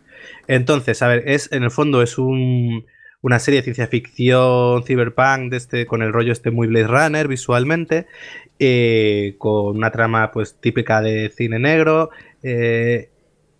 [0.49, 2.85] Entonces, a ver, es en el fondo es un,
[3.21, 7.27] una serie de ciencia ficción, cyberpunk, de este, con el rollo este muy Blade Runner
[7.27, 8.07] visualmente,
[8.63, 12.11] eh, con una trama pues típica de cine negro.
[12.43, 13.09] Eh,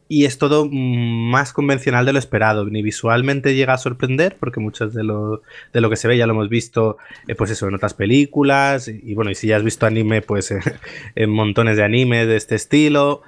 [0.08, 2.66] y es todo más convencional de lo esperado.
[2.66, 5.42] Ni visualmente llega a sorprender, porque muchas de lo,
[5.74, 8.90] de lo que se ve ya lo hemos visto, eh, pues eso, en otras películas.
[8.90, 10.54] Y, bueno, y si ya has visto anime, pues
[11.16, 13.24] en montones de animes de este estilo.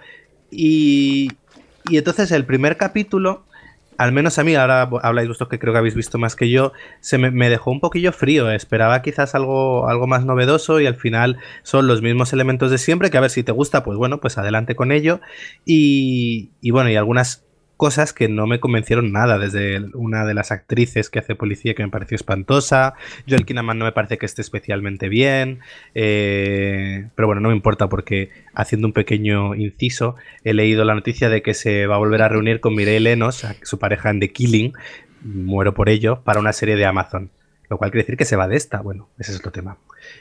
[0.51, 1.29] Y
[1.89, 3.45] entonces el primer capítulo
[3.97, 6.73] al menos a mí, ahora habláis vosotros que creo que habéis visto más que yo,
[6.99, 8.51] se me, dejó un poquillo frío.
[8.51, 13.09] Esperaba quizás algo, algo más novedoso y al final son los mismos elementos de siempre,
[13.09, 15.21] que a ver si te gusta, pues bueno, pues adelante con ello.
[15.65, 17.45] Y, y bueno, y algunas
[17.83, 21.83] cosas que no me convencieron nada, desde una de las actrices que hace policía que
[21.83, 22.93] me pareció espantosa,
[23.27, 25.59] Joel Kinnaman no me parece que esté especialmente bien,
[25.93, 30.15] eh, pero bueno, no me importa porque haciendo un pequeño inciso,
[30.45, 33.45] he leído la noticia de que se va a volver a reunir con Mireille Lenos,
[33.63, 34.71] su pareja en The Killing,
[35.21, 37.31] muero por ello, para una serie de Amazon,
[37.69, 39.75] lo cual quiere decir que se va de esta, bueno, ese es otro tema.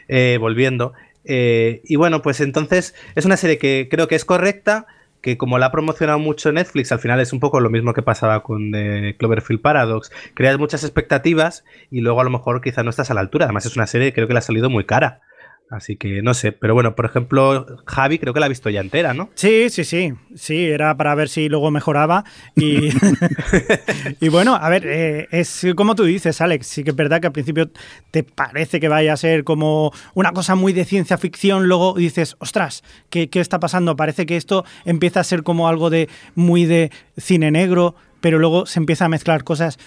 [0.08, 0.94] Eh, volviendo,
[1.24, 4.88] eh, y bueno, pues entonces es una serie que creo que es correcta,
[5.22, 8.02] que como la ha promocionado mucho Netflix, al final es un poco lo mismo que
[8.02, 10.10] pasaba con The Cloverfield Paradox.
[10.34, 13.46] Creas muchas expectativas y luego a lo mejor quizá no estás a la altura.
[13.46, 15.22] Además es una serie que creo que le ha salido muy cara.
[15.72, 18.82] Así que no sé, pero bueno, por ejemplo, Javi creo que la ha visto ya
[18.82, 19.30] entera, ¿no?
[19.34, 22.24] Sí, sí, sí, sí, era para ver si luego mejoraba.
[22.54, 22.90] Y,
[24.20, 27.28] y bueno, a ver, eh, es como tú dices, Alex, sí que es verdad que
[27.28, 27.70] al principio
[28.10, 32.36] te parece que vaya a ser como una cosa muy de ciencia ficción, luego dices,
[32.38, 33.96] ostras, ¿qué, qué está pasando?
[33.96, 38.66] Parece que esto empieza a ser como algo de muy de cine negro, pero luego
[38.66, 39.78] se empieza a mezclar cosas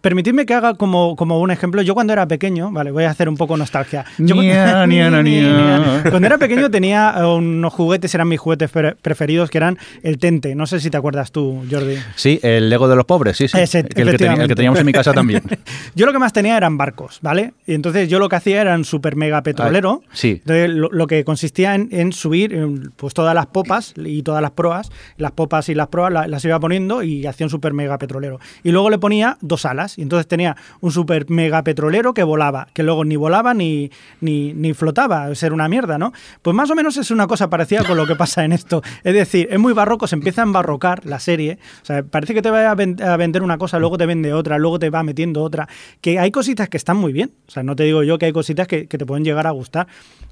[0.00, 1.82] permitidme que haga como, como un ejemplo.
[1.82, 4.04] Yo cuando era pequeño, vale, voy a hacer un poco nostalgia.
[4.16, 4.42] cuando,
[6.26, 8.70] era pequeño tenía eh, unos juguetes, eran mis juguetes
[9.02, 10.54] preferidos, que eran el Tente.
[10.54, 11.96] No sé si te acuerdas tú, Jordi.
[12.14, 13.58] Sí, el Lego de los pobres, sí, sí.
[13.58, 15.42] el, que teníamos en mi casa también.
[15.94, 17.54] yo lo que más tenía eran barcos, ¿vale?
[17.66, 20.02] Y entonces yo lo que hacía era un super mega petrolero.
[20.12, 20.42] sí.
[20.48, 22.56] Entonces lo, que consistía en, subir
[22.96, 26.44] pues todas las popas y todas las proas, las popas y las proas las, las
[26.44, 28.38] iba poniendo y hacía un super mega petrolero.
[28.62, 29.98] Y luego le ponía dos alas.
[29.98, 34.52] Y entonces tenía un super mega petrolero que volaba, que luego ni volaba ni, ni,
[34.54, 36.12] ni flotaba, ser una mierda, ¿no?
[36.42, 38.82] Pues más o menos es una cosa parecida con lo que pasa en esto.
[39.02, 41.58] Es decir, es muy barroco, se empieza a embarrocar la serie.
[41.82, 44.78] O sea, parece que te va a, vender una cosa, luego te vende otra, luego
[44.78, 45.68] te va metiendo otra.
[46.00, 47.32] Que hay cositas que están muy bien.
[47.46, 49.50] O sea, no te digo yo que hay cositas que, que te pueden llegar a
[49.50, 49.86] gustar.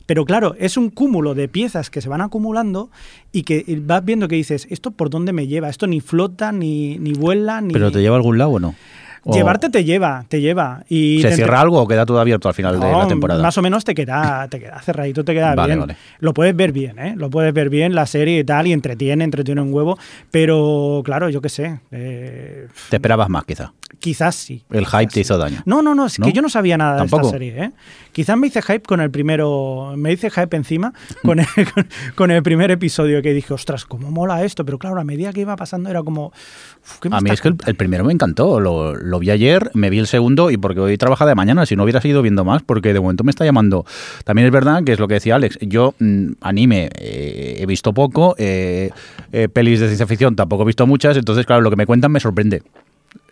[0.06, 2.90] Pero claro, es un cúmulo de piezas que se van acumulando
[3.32, 5.68] y que vas viendo que dices, ¿esto por dónde me lleva?
[5.68, 7.72] Esto ni flota, ni, ni vuela, ni...
[7.72, 8.74] ¿Pero te lleva a algún lado o no?
[9.32, 10.84] Llevarte te lleva, te lleva.
[10.88, 13.42] Y ¿Se te cierra algo o queda todo abierto al final de la temporada?
[13.42, 15.96] Más o menos te queda, te queda cerradito, te queda bien.
[16.20, 17.14] Lo puedes ver bien, ¿eh?
[17.16, 19.98] Lo puedes ver bien, la serie y tal, y entretiene, entretiene un huevo.
[20.30, 21.80] Pero claro, yo qué sé.
[21.90, 23.72] Eh, ¿Te esperabas más, quizá?
[23.98, 24.62] Quizás sí.
[24.70, 25.62] ¿El hype te hizo daño?
[25.64, 27.72] No, no, no, es que yo no sabía nada de esta serie, ¿eh?
[28.12, 31.46] Quizás me hice hype con el primero, me hice hype encima con el,
[32.14, 35.42] con, el primer episodio que dije, ostras, cómo mola esto, pero claro, a medida que
[35.42, 36.32] iba pasando era como...
[37.10, 40.50] a mí es que el, primero me encantó, lo, vi ayer, me vi el segundo
[40.50, 43.24] y porque hoy trabaja de mañana, si no hubiera seguido viendo más, porque de momento
[43.24, 43.84] me está llamando.
[44.24, 47.92] También es verdad que es lo que decía Alex, yo mm, anime eh, he visto
[47.92, 48.90] poco, eh,
[49.32, 52.12] eh, pelis de ciencia ficción tampoco he visto muchas, entonces claro, lo que me cuentan
[52.12, 52.62] me sorprende.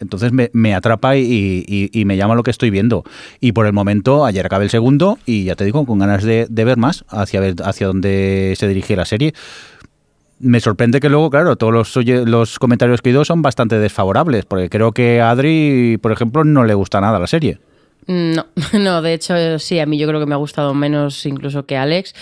[0.01, 3.05] Entonces me, atrapa y, me llama lo que estoy viendo.
[3.41, 6.47] Y por el momento, ayer acabé el segundo y ya te digo, con ganas de,
[6.51, 9.35] ver más hacia, hacia dónde se dirige la serie.
[10.39, 14.45] Me sorprende que luego, claro, todos los, los comentarios que he ido son bastante desfavorables,
[14.45, 17.59] porque creo que a Adri, por ejemplo, no le gusta nada la serie.
[18.07, 21.67] No, no, de hecho sí, a mí yo creo que me ha gustado menos incluso
[21.67, 22.15] que Alex.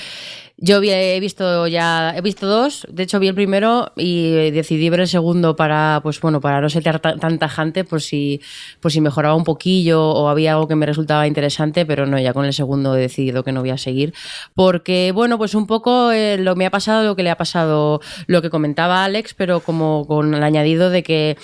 [0.58, 5.00] Yo he visto ya, he visto dos, de hecho vi el primero y decidí ver
[5.00, 8.40] el segundo para, pues bueno, para no ser tan tajante por si,
[8.80, 12.32] por si mejoraba un poquillo o había algo que me resultaba interesante, pero no, ya
[12.32, 14.14] con el segundo he decidido que no voy a seguir.
[14.54, 18.00] Porque, bueno, pues un poco eh, lo me ha pasado lo que le ha pasado,
[18.26, 21.36] lo que comentaba Alex, pero como con el añadido de que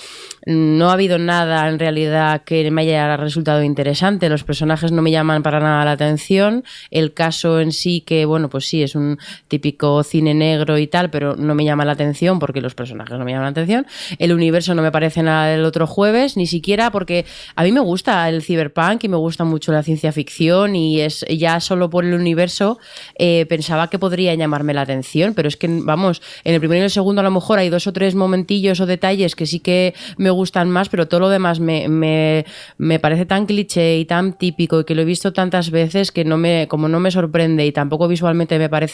[0.45, 4.29] no ha habido nada en realidad que me haya resultado interesante.
[4.29, 6.63] Los personajes no me llaman para nada la atención.
[6.89, 9.08] El caso en sí, que bueno, pues sí, es un
[9.47, 13.25] típico cine negro y tal, pero no me llama la atención porque los personajes no
[13.25, 13.87] me llaman la atención.
[14.17, 17.79] El universo no me parece nada del otro jueves, ni siquiera porque a mí me
[17.79, 22.05] gusta el cyberpunk y me gusta mucho la ciencia ficción y es ya solo por
[22.05, 22.79] el universo
[23.17, 26.85] eh, pensaba que podría llamarme la atención, pero es que vamos, en el primero y
[26.85, 29.93] el segundo a lo mejor hay dos o tres momentillos o detalles que sí que
[30.17, 32.45] me gustan más, pero todo lo demás me, me,
[32.77, 36.25] me parece tan cliché y tan típico y que lo he visto tantas veces que
[36.25, 38.88] no me, como no me sorprende y tampoco visualmente me parece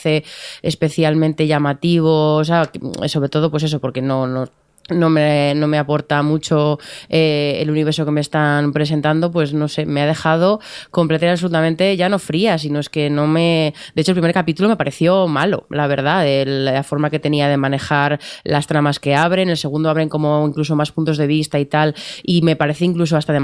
[0.62, 2.70] especialmente llamativo, o sea,
[3.08, 4.48] sobre todo pues eso, porque no, no
[4.90, 9.68] no me, no me aporta mucho eh, el universo que me están presentando, pues no
[9.68, 10.60] sé, me ha dejado
[10.92, 13.74] completamente absolutamente ya no fría, sino es que no me...
[13.96, 17.58] De hecho, el primer capítulo me pareció malo, la verdad, la forma que tenía de
[17.58, 21.66] manejar las tramas que abren, el segundo abren como incluso más puntos de vista y
[21.66, 23.36] tal, y me parece incluso hasta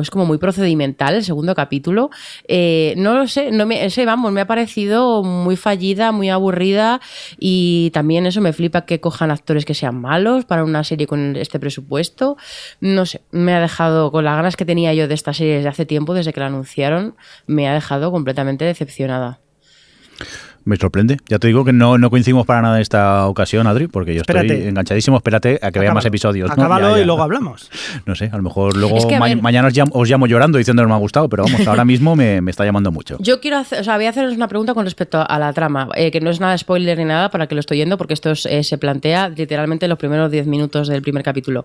[0.00, 2.10] es como muy procedimental el segundo capítulo.
[2.46, 7.00] Eh, no lo sé, no me, ese, vamos, me ha parecido muy fallida, muy aburrida,
[7.38, 11.36] y también eso me flipa que cojan actores que sean malos para una serie con
[11.36, 12.36] este presupuesto.
[12.80, 15.68] No sé, me ha dejado, con las ganas que tenía yo de esta serie desde
[15.68, 19.40] hace tiempo, desde que la anunciaron, me ha dejado completamente decepcionada.
[20.64, 21.16] Me sorprende.
[21.28, 24.22] Ya te digo que no, no coincidimos para nada en esta ocasión, Adri, porque yo
[24.22, 25.16] estoy enganchadísimo.
[25.16, 26.50] Espérate a que vea más episodios.
[26.50, 27.70] Acábalo y luego hablamos.
[28.06, 28.96] No sé, a lo mejor luego
[29.40, 32.38] mañana os llamo, llorando diciendo que no me ha gustado, pero vamos, ahora mismo me,
[32.48, 33.16] está llamando mucho.
[33.20, 35.88] Yo quiero hacer, o sea, voy a haceros una pregunta con respecto a la trama,
[35.94, 38.32] eh, que no es nada spoiler ni nada para que lo estoy yendo, porque esto
[38.32, 41.64] eh, se plantea literalmente en los primeros 10 minutos del primer capítulo.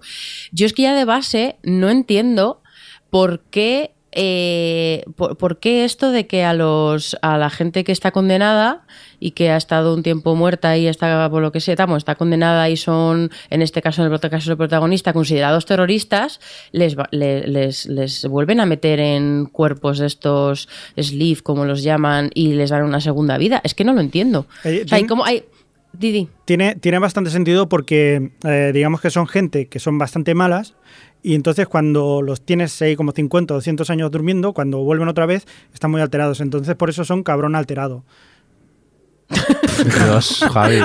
[0.51, 2.61] Yo es que ya de base no entiendo
[3.09, 8.11] por qué eh, ¿por, qué esto de que a los a la gente que está
[8.11, 8.85] condenada
[9.19, 12.69] y que ha estado un tiempo muerta y está por lo que sea, está condenada
[12.69, 16.39] y son, en este caso, en el caso del protagonista, considerados terroristas,
[16.71, 22.53] les, les, les, vuelven a meter en cuerpos de estos sleeve, como los llaman, y
[22.53, 23.61] les dan una segunda vida?
[23.65, 24.47] Es que no lo entiendo.
[24.63, 25.43] Eh, hay como hay
[25.91, 26.29] Didi.
[26.45, 30.75] Tiene, tiene bastante sentido porque eh, digamos que son gente que son bastante malas
[31.25, 35.25] y entonces cuando los tienes ahí como 50 o 200 años durmiendo, cuando vuelven otra
[35.25, 36.39] vez, están muy alterados.
[36.39, 38.03] Entonces por eso son cabrón alterado.
[39.27, 40.81] Dios, Javi.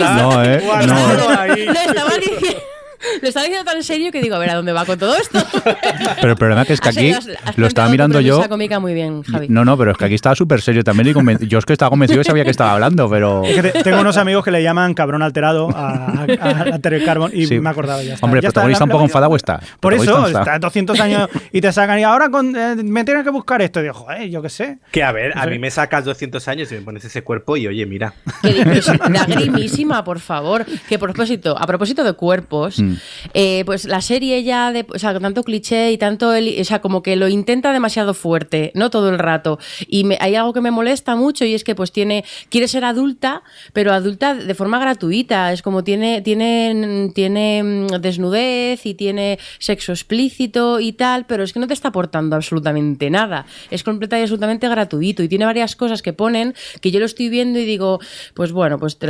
[0.00, 0.60] no, ¿eh?
[0.88, 1.14] No.
[1.14, 2.73] Lo estaba diciendo
[3.64, 5.38] tan serio que digo, a ver, ¿a dónde va con todo esto?
[6.20, 7.12] Pero el problema que es que aquí
[7.56, 8.46] lo estaba mirando yo.
[8.48, 9.48] cómica muy bien, Javi.
[9.48, 11.90] No, no, pero es que aquí estaba súper serio también y yo es que estaba
[11.90, 13.42] convencido que sabía que estaba hablando, pero...
[13.82, 18.02] tengo unos amigos que le llaman cabrón alterado a, a, Terry Carbon y me acordaba
[18.02, 18.14] ya.
[18.14, 18.26] Está.
[18.26, 19.60] Hombre, el protagonista un poco enfadado está.
[19.80, 23.62] Por eso, está 200 años y te sacan y ahora eh, me tienen que buscar
[23.62, 23.80] esto.
[23.80, 24.78] Y digo, joder, yo qué sé.
[24.90, 27.66] Que a ver, a mí me sacas 200 años y me pones ese cuerpo y
[27.66, 28.14] oye, mira.
[28.42, 28.52] Que
[29.10, 30.64] lagrimísima, por favor.
[30.88, 32.93] Que por propósito, a propósito de cuerpos, mm.
[33.32, 37.02] Eh, pues la serie ya, de, o sea, tanto cliché y tanto, o sea, como
[37.02, 39.58] que lo intenta demasiado fuerte, no todo el rato.
[39.86, 43.42] Y hay algo que me molesta mucho y es que pues tiene, quiere ser adulta,
[43.72, 45.52] pero adulta de forma gratuita.
[45.52, 51.52] Es como tiene, tiene, tiene mm, desnudez y tiene sexo explícito y tal, pero es
[51.52, 53.46] que no te está aportando absolutamente nada.
[53.70, 57.28] Es completa y absolutamente gratuito y tiene varias cosas que ponen que yo lo estoy
[57.28, 58.00] viendo y digo,
[58.34, 59.08] pues bueno, pues te,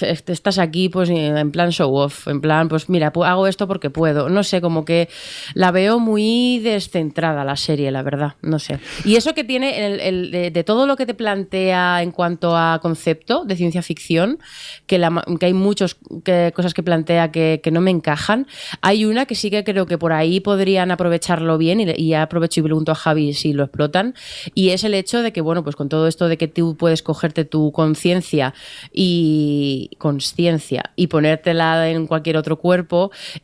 [0.32, 4.28] estás aquí pues en plan show off, en plan pues mira, hago esto porque puedo.
[4.28, 5.08] No sé, como que
[5.54, 8.34] la veo muy descentrada la serie, la verdad.
[8.42, 8.80] No sé.
[9.04, 13.44] Y eso que tiene, el, de, todo lo que te plantea en cuanto a concepto
[13.44, 14.38] de ciencia ficción,
[14.86, 15.00] que
[15.42, 15.96] hay muchas
[16.54, 18.46] cosas que plantea que, no me encajan,
[18.80, 22.60] hay una que sí que creo que por ahí podrían aprovecharlo bien, y, y aprovecho
[22.60, 24.14] y pregunto a Javi si lo explotan,
[24.54, 27.02] y es el hecho de que, bueno, pues con todo esto de que tú puedes
[27.02, 28.54] cogerte tu conciencia
[28.92, 32.69] y conciencia y ponértela en cualquier otro cuerpo,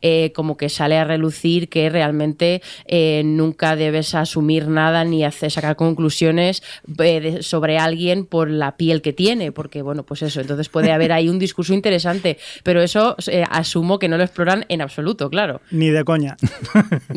[0.01, 5.51] eh, como que sale a relucir que realmente eh, nunca debes asumir nada ni hacer,
[5.51, 6.63] sacar conclusiones
[6.99, 11.11] eh, sobre alguien por la piel que tiene, porque bueno, pues eso, entonces puede haber
[11.11, 13.15] ahí un discurso interesante, pero eso
[13.49, 15.61] asumo que no lo exploran en absoluto, claro.
[15.71, 16.37] Ni de coña.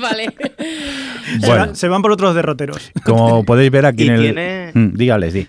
[0.00, 0.34] vale.
[1.74, 2.90] Se, van, por otros derroteros.
[3.04, 4.20] Como podéis ver aquí en el...
[4.20, 4.70] Tiene...
[4.74, 5.46] Mm, dígales, di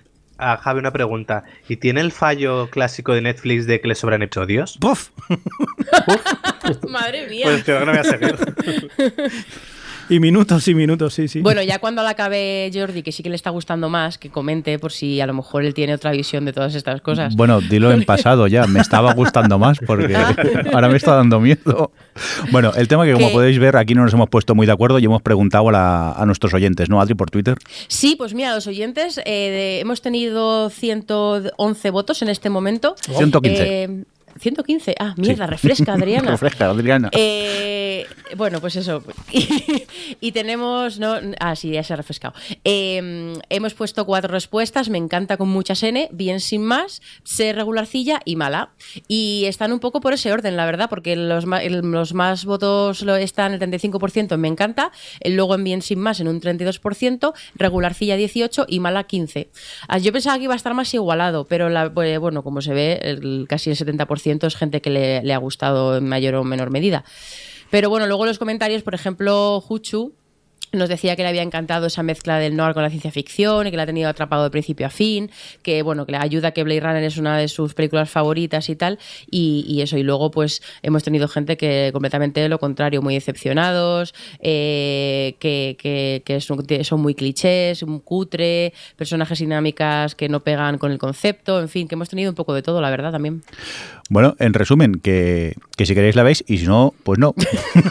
[0.52, 1.44] a Javi una pregunta.
[1.68, 4.78] ¿Y tiene el fallo clásico de Netflix de que le sobran episodios?
[4.80, 5.10] ¡Puf!
[6.90, 7.46] Madre mía.
[7.46, 8.36] Pues creo que no voy a seguir.
[10.14, 11.42] Y minutos y minutos, sí, sí.
[11.42, 14.78] Bueno, ya cuando la acabe Jordi, que sí que le está gustando más, que comente
[14.78, 17.36] por si a lo mejor él tiene otra visión de todas estas cosas.
[17.36, 20.16] Bueno, dilo en pasado ya, me estaba gustando más porque
[20.72, 21.92] ahora me está dando miedo.
[22.52, 25.00] Bueno, el tema que como podéis ver aquí no nos hemos puesto muy de acuerdo
[25.00, 27.58] y hemos preguntado a, nuestros oyentes, ¿no, Adri, por Twitter?
[27.88, 32.96] Sí, pues mira, los oyentes, eh, hemos tenido 111 votos en este momento.
[33.02, 34.06] 115.
[34.40, 34.96] 115.
[35.00, 36.32] Ah, mierda, refresca, Adriana.
[36.32, 37.10] refresca, Adriana.
[37.14, 38.06] Eh,
[38.36, 39.04] bueno, pues eso.
[40.22, 41.00] y, tenemos.
[41.00, 41.16] ¿no?
[41.40, 42.34] Ah, sí, ya se ha refrescado.
[42.64, 44.90] Em, hemos puesto cuatro respuestas.
[44.90, 48.72] Me encanta con muchas N, bien sin más, C regularcilla y mala.
[49.08, 53.02] Y están un poco por ese orden, la verdad, porque los más, los más votos
[53.02, 56.42] lo están el 35% en me encanta, el luego en bien sin más en un
[56.42, 59.50] 32%, regularcilla 18 y mala 15.
[59.88, 62.74] Ah, yo pensaba que iba a estar más igualado, pero la, pues, bueno, como se
[62.74, 66.70] ve, el, casi el 70% es gente que le, ha gustado en mayor o menor
[66.70, 67.04] medida.
[67.70, 70.14] Pero bueno, luego los comentarios, por ejemplo, Huchu,
[70.74, 73.72] nos decía que le había encantado esa mezcla del noir con la ciencia ficción y
[73.72, 75.30] que la ha tenido atrapado de principio a fin,
[75.62, 78.76] que bueno, que le ayuda que Blade Runner es una de sus películas favoritas y
[78.76, 79.00] tal,
[79.30, 79.98] y, eso.
[79.98, 86.42] Y luego, pues, hemos tenido gente que completamente lo contrario, muy decepcionados, eh, que, que,
[86.42, 91.88] son, muy clichés, un cutre, personajes dinámicas que no pegan con el concepto, en fin,
[91.88, 93.44] que hemos tenido un poco de todo, la verdad, también.
[94.10, 97.34] Bueno, en resumen, que, que si queréis la veis y si no, pues no.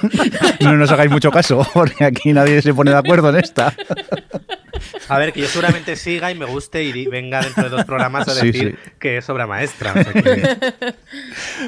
[0.60, 3.74] no nos hagáis mucho caso, porque aquí nadie se pone de acuerdo en esta.
[5.08, 8.28] A ver, que yo seguramente siga y me guste y venga dentro de dos programas
[8.28, 9.94] a decir que es obra maestra.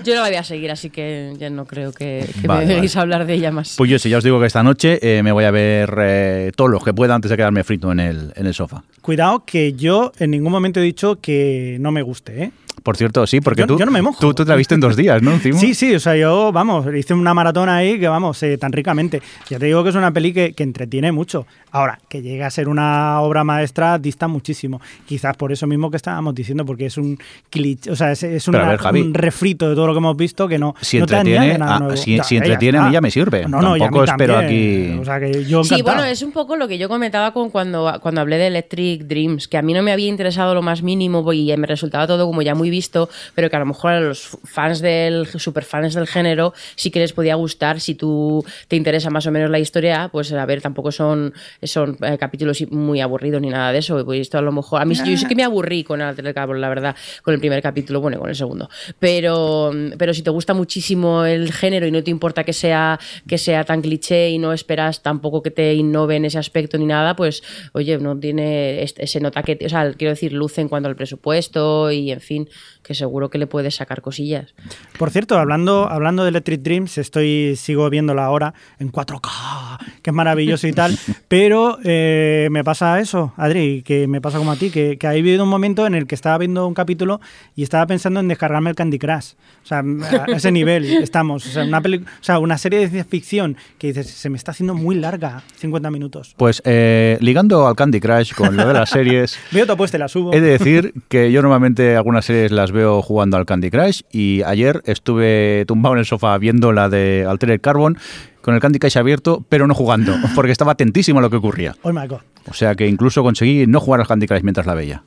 [0.04, 3.26] Yo no la voy a seguir, así que ya no creo que, me debéis hablar
[3.26, 3.74] de ella más.
[3.76, 6.52] Pues yo sí, ya os digo que esta noche eh, me voy a ver eh,
[6.56, 8.82] todos los que pueda antes de quedarme frito en el, en el sofá.
[9.00, 12.52] Cuidado que yo en ningún momento he dicho que no me guste, ¿eh?
[12.84, 14.18] Por cierto, sí, porque tú, yo no me mojo.
[14.20, 15.38] Tú, tú, te la viste en dos días, ¿no?
[15.38, 19.22] Sí, sí, o sea, yo, vamos, hice una maratón ahí que, vamos, eh, tan ricamente.
[19.48, 21.46] Ya te digo que es una peli que, entretiene mucho.
[21.70, 24.80] Ahora, que llegue a ser una obra maestra dista muchísimo.
[25.06, 27.18] Quizás por eso mismo que estábamos diciendo, porque es un
[27.50, 30.98] cliché, o sea, es, un refrito de todo lo que hemos visto que no, si
[30.98, 33.46] entretiene, nada Si, entretiene, a mí ya me sirve.
[33.46, 34.96] No, no, Tampoco espero aquí.
[35.00, 37.98] O sea, que yo sí, bueno, es un poco lo que yo comentaba con cuando,
[38.00, 41.32] cuando hablé de Electric Dreams, que a mí no me había interesado lo más mínimo
[41.32, 44.36] y me resultaba todo como ya muy visto, pero que a lo mejor a los
[44.44, 49.26] fans del, superfans del género sí que les podía gustar si tú te interesa más
[49.26, 51.32] o menos la historia, pues a ver, tampoco son,
[51.62, 54.04] son eh, capítulos muy aburridos ni nada de eso.
[54.04, 56.54] Pues esto a lo mejor, a mí yo sí que me aburrí con el Cabo,
[56.54, 58.68] la verdad, con el primer capítulo, bueno, con el segundo.
[58.98, 63.38] Pero, pero si te gusta muchísimo el género y no te importa que sea, que
[63.38, 67.16] sea tan cliché y no esperas tampoco que te innove en ese aspecto ni nada,
[67.16, 67.42] pues
[67.72, 71.90] oye, no tiene, se nota que, o sea, quiero decir, luce en cuanto al presupuesto
[71.90, 72.48] y en fin,
[72.84, 74.54] que seguro que le puedes sacar cosillas.
[74.98, 80.14] Por cierto, hablando, hablando de Electric Dreams, estoy sigo viéndola ahora en 4K, que es
[80.14, 80.96] maravilloso y tal,
[81.28, 85.10] pero eh, me pasa eso, Adri, que me pasa como a ti, que, que ha
[85.10, 87.20] habido un momento en el que estaba viendo un capítulo
[87.56, 89.32] y estaba pensando en descargarme el Candy Crush.
[89.64, 91.46] O sea, a ese nivel estamos.
[91.46, 94.50] O sea, una, o sea, una serie de ciencia ficción que dices, se me está
[94.50, 96.34] haciendo muy larga, 50 minutos.
[96.36, 99.38] Pues eh, ligando al Candy Crush con lo de las series...
[99.52, 100.34] Veo tu apuesta, la subo.
[100.34, 104.42] He de decir que yo normalmente algunas series las veo jugando al Candy Crush y
[104.42, 107.96] ayer estuve tumbado en el sofá viendo la de Altered Carbon
[108.42, 111.74] con el Candy Crush abierto, pero no jugando, porque estaba atentísimo a lo que ocurría.
[111.82, 112.20] Oh my God.
[112.46, 115.02] O sea que incluso conseguí no jugar al Candy Crush mientras la veía.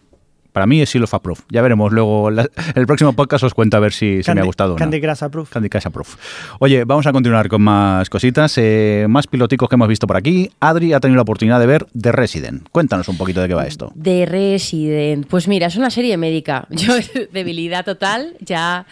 [0.58, 1.41] Para mí es Seal of Approve.
[1.51, 4.76] Ya veremos luego, en el próximo podcast os cuento a ver si, me ha gustado.
[4.76, 5.47] Candy Crush Approve.
[5.51, 6.10] Candy Crush Approve.
[6.58, 10.49] Oye, vamos a continuar con más cositas, eh, más piloticos que hemos visto por aquí.
[10.60, 12.68] Adri ha tenido la oportunidad de ver The Resident.
[12.72, 13.93] Cuéntanos un poquito de qué va esto.
[14.01, 15.28] The Resident.
[15.28, 16.66] Pues mira, es una serie médica.
[16.72, 16.95] Yo,
[17.32, 18.88] debilidad total, ya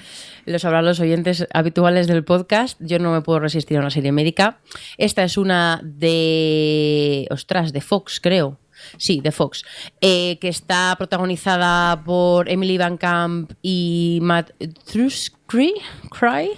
[0.46, 2.80] lo sabrán los oyentes habituales del podcast.
[2.80, 4.60] Yo no me puedo resistir a una serie médica.
[5.00, 7.26] Esta es una de.
[7.32, 8.60] Ostras, de Fox, creo.
[8.98, 9.64] Sí, de Fox,
[10.02, 14.52] eh, que está protagonizada por Emily Van Camp y Matt
[14.92, 15.74] Truskry.
[16.10, 16.52] Cry.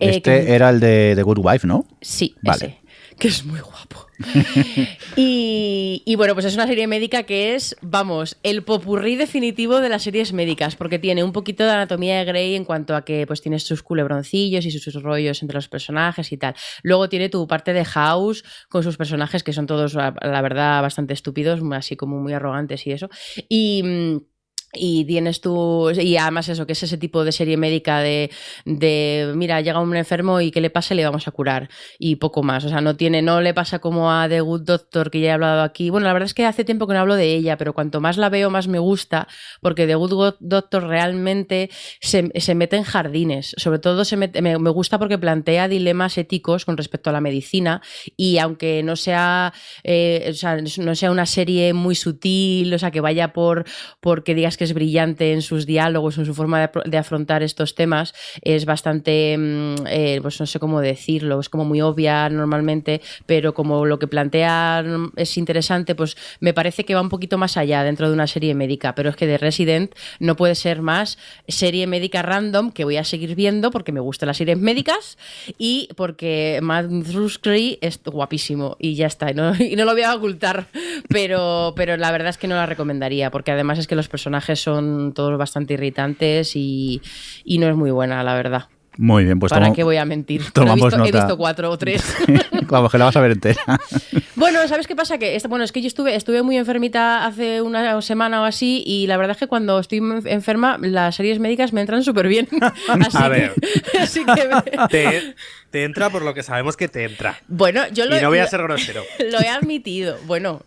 [0.00, 1.86] Eh, este era el de The Good Wife, ¿no?
[2.00, 2.80] Sí, vale.
[3.18, 4.06] Que es muy guapo.
[5.16, 10.02] y, bueno, pues es una serie médica que es, vamos, el popurrí definitivo de las
[10.02, 13.42] series médicas, porque tiene un poquito de anatomía de Grey en cuanto a que pues
[13.42, 16.54] tienes sus culebroncillos y sus, rollos entre los personajes y tal.
[16.82, 21.14] Luego tiene tu parte de House con sus personajes que son todos, la verdad, bastante
[21.14, 23.08] estúpidos, así como muy arrogantes y eso.
[23.48, 24.33] Y mm,
[24.74, 28.30] y tienes tú, y además eso, que es ese tipo de serie médica de,
[28.64, 31.68] de, mira, llega un enfermo y que le pase, le vamos a curar.
[31.98, 32.64] Y poco más.
[32.64, 35.32] O sea, no tiene, no le pasa como a The Good Doctor, que ya he
[35.32, 35.90] hablado aquí.
[35.90, 38.16] Bueno, la verdad es que hace tiempo que no hablo de ella, pero cuanto más
[38.16, 39.28] la veo, más me gusta,
[39.60, 41.70] porque The Good Doctor realmente
[42.00, 43.54] se, se mete en jardines.
[43.56, 47.20] Sobre todo se mete, me, me, gusta porque plantea dilemas éticos con respecto a la
[47.20, 47.82] medicina.
[48.16, 49.52] Y aunque no sea,
[49.82, 53.64] eh, o sea, no sea una serie muy sutil, o sea, que vaya por,
[54.00, 58.14] porque digas que es brillante en sus diálogos, en su forma de, afrontar estos temas,
[58.42, 63.54] es bastante, mm, eh, pues no sé cómo decirlo, es como muy obvia normalmente, pero
[63.54, 67.56] como lo que plantea mm, es interesante, pues me parece que va un poquito más
[67.56, 71.18] allá dentro de una serie médica, pero es que de Resident no puede ser más
[71.48, 75.18] serie médica random que voy a seguir viendo porque me gustan las series médicas
[75.58, 80.02] y porque Matt Ruskry es guapísimo y ya está, y no, y no lo voy
[80.02, 80.66] a ocultar,
[81.08, 84.53] pero, pero la verdad es que no la recomendaría porque además es que los personajes
[84.60, 87.00] son todos bastante irritantes y,
[87.46, 88.68] no es muy buena, la verdad.
[88.96, 90.40] Muy bien, pues ¿Para qué voy a mentir?
[90.54, 92.04] He visto, he, visto, cuatro o tres.
[92.68, 93.60] Vamos, que la vas a ver entera.
[94.36, 95.18] bueno, ¿sabes qué pasa?
[95.18, 99.06] Que bueno, es que yo estuve, estuve muy enfermita hace una semana o así y
[99.06, 102.48] la verdad es que cuando estoy enferma las series médicas me entran súper bien.
[102.88, 103.52] así a ver.
[104.00, 105.34] así que
[105.70, 107.36] te, entra por lo que sabemos que te entra.
[107.48, 109.02] Bueno, yo lo Y no voy a ser grosero.
[109.30, 110.18] Lo he admitido.
[110.26, 110.62] Bueno,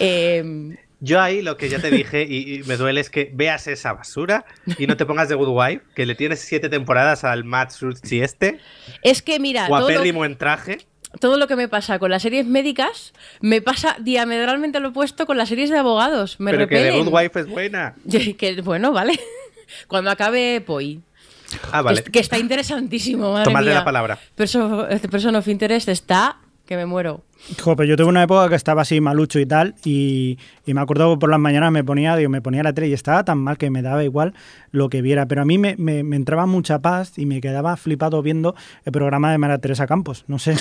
[0.00, 3.92] eh, yo ahí lo que ya te dije y, me duele es que veas esa
[3.92, 4.44] basura
[4.78, 7.72] y no te pongas de Good Wife, que le tienes siete temporadas al Matt
[8.08, 8.60] y este.
[9.02, 9.66] Es que mira.
[9.66, 10.78] Guapérrimo en traje.
[11.18, 15.36] Todo lo que me pasa con las series médicas me pasa diametralmente lo opuesto con
[15.36, 16.38] las series de abogados.
[16.38, 17.96] Me Pero que The Good Wife es buena.
[18.38, 19.18] Que, bueno, vale.
[19.88, 21.00] Cuando acabe Poi.
[21.72, 22.04] Ah, vale.
[22.04, 24.18] Que, está interesantísimo, madre Tomarle la palabra.
[24.36, 27.24] Person, person of Interest está que me muero.
[27.60, 31.20] Joder, yo tuve una época que estaba así malucho y tal, y, me acuerdo que
[31.20, 33.68] por las mañanas me ponía, digo, me ponía la tele y estaba tan mal que
[33.68, 34.32] me daba igual
[34.70, 35.26] lo que viera.
[35.26, 39.38] Pero a mí me, entraba mucha paz y me quedaba flipado viendo el programa de
[39.38, 40.24] María Teresa Campos.
[40.28, 40.56] No sé.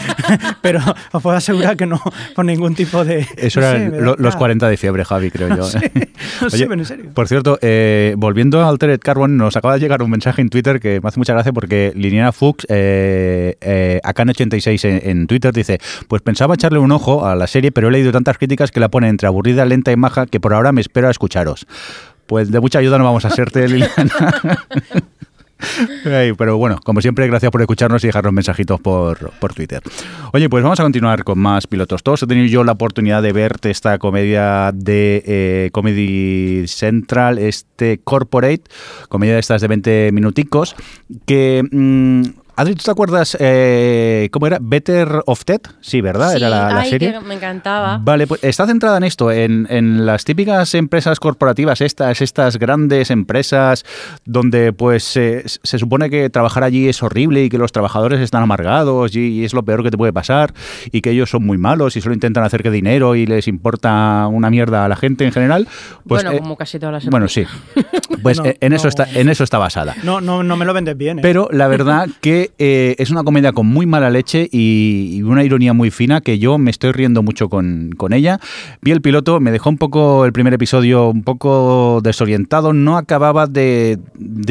[0.62, 0.80] pero
[1.12, 2.00] os puedo asegurar que no
[2.34, 3.26] con ningún tipo de.
[3.36, 5.56] Eso eran los 40 de fiebre, Javi, creo yo.
[6.42, 7.10] no sé, en serio.
[7.14, 10.80] Por cierto, eh, volviendo a Altered Carbon, nos acaba de llegar un mensaje en Twitter
[10.80, 15.52] que me hace mucha gracia porque Liniana Fuchs, eh, eh, acá en 86 en Twitter,
[15.52, 15.78] dice:
[16.08, 18.90] Pues pensaba echarle un ojo a la serie, pero he leído tantas críticas que la
[18.90, 21.66] pone entre aburrida, lenta y maja que por ahora me espero a escucharos.
[22.26, 24.10] Pues de mucha ayuda no vamos a serte, Liliana.
[26.36, 29.80] pero bueno, como siempre, gracias por escucharnos y dejarnos mensajitos por, por, Twitter.
[30.32, 32.02] Oye, pues vamos a continuar con más pilotos.
[32.02, 38.00] Todos he tenido yo la oportunidad de verte esta comedia de eh, Comedy Central, este
[38.02, 38.62] Corporate,
[39.08, 40.74] comedia de estas de 20 minuticos,
[41.24, 41.62] que...
[41.70, 44.56] Mm, Adri, ¿tú te acuerdas eh, cómo era?
[44.62, 45.60] Better of Ted?
[45.82, 46.34] Sí, ¿verdad?
[46.34, 47.20] era la, ay, serie.
[47.20, 47.98] me encantaba.
[48.02, 53.10] Vale, pues está centrada en esto, en, en, las típicas empresas corporativas, estas, estas grandes
[53.10, 53.84] empresas
[54.24, 59.14] donde pues se supone que trabajar allí es horrible y que los trabajadores están amargados
[59.14, 60.54] y, es lo peor que te puede pasar
[60.90, 64.26] y que ellos son muy malos y solo intentan hacer que dinero y les importa
[64.28, 65.68] una mierda a la gente en general.
[66.06, 67.44] Pues, bueno, eh, como casi todas las Bueno, sí.
[68.22, 69.94] Pues eh, en, eso está, en eso está basada.
[70.02, 71.18] No, no, no me lo vendes bien.
[71.20, 75.72] Pero la verdad que eh, es una comedia con muy mala leche y, una ironía
[75.72, 78.38] muy fina que yo me estoy riendo mucho con, ella.
[78.80, 83.46] Vi el piloto, me dejó un poco el primer episodio un poco desorientado, no acababa
[83.46, 83.98] de,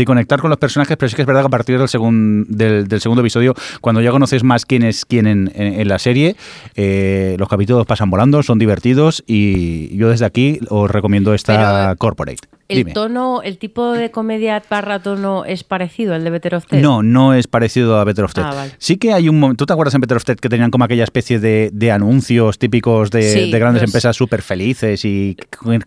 [0.05, 3.21] conectar con los personajes, pero sí que es verdad que a partir del, del, segundo
[3.21, 6.35] episodio, cuando ya conoces más quién es quién en, la serie,
[6.75, 12.54] eh, los capítulos pasan volando, son divertidos y yo desde aquí os recomiendo esta Corporate.
[12.67, 16.81] ¿El tono, el tipo de comedia barra tono es parecido al de Better of Ted?
[16.81, 18.43] No, no es parecido a Better of Ted.
[18.43, 20.71] Ah, sí que hay un momento, ¿tú te acuerdas en Better of Ted que tenían
[20.71, 25.37] como aquella especie de, anuncios típicos de, grandes empresas súper felices y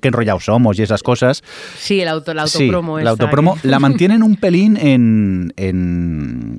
[0.01, 1.43] qué enrollados somos y esas cosas?
[1.77, 2.99] Sí, el auto, la autopromo.
[2.99, 6.59] Sí, la autopromo la mantienen un pelín en, en,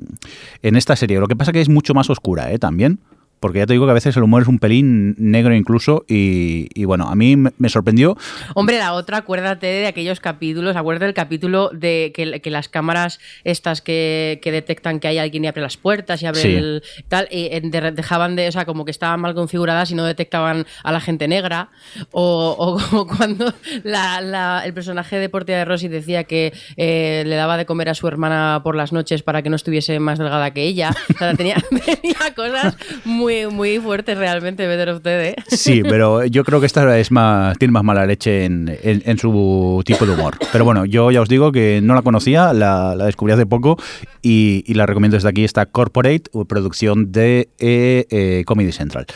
[0.62, 1.18] en esta serie.
[1.18, 2.58] Lo que pasa que es mucho más oscura, ¿eh?
[2.58, 3.00] También
[3.40, 6.84] porque ya te digo que a veces el humor es un pelín negro incluso y,
[6.84, 8.16] bueno, a mí me sorprendió.
[8.54, 13.80] Hombre, la otra, acuérdate de aquellos capítulos, acuérdate del capítulo de que, las cámaras estas
[13.80, 18.36] que, detectan que hay alguien y abre las puertas y abre el tal, y dejaban
[18.36, 21.70] de, o sea, como que estaban mal configuradas y no detectaban a la gente negra
[22.10, 27.64] o, como cuando el personaje de Portia de Rossi decía que eh, le daba de
[27.64, 30.90] comer a su hermana por las noches para que no estuviese más delgada que ella.
[31.14, 36.44] O sea, tenía, tenía cosas muy muy, fuerte realmente Better of Dead, Sí, pero yo
[36.44, 40.36] creo que esta es más, tiene más mala leche en, su tipo de humor.
[40.52, 43.76] Pero bueno, yo ya os digo que no la conocía, la, descubrí hace poco
[44.22, 49.06] y, la recomiendo desde aquí, esta Corporate, producción de eh, eh, Comedy Central.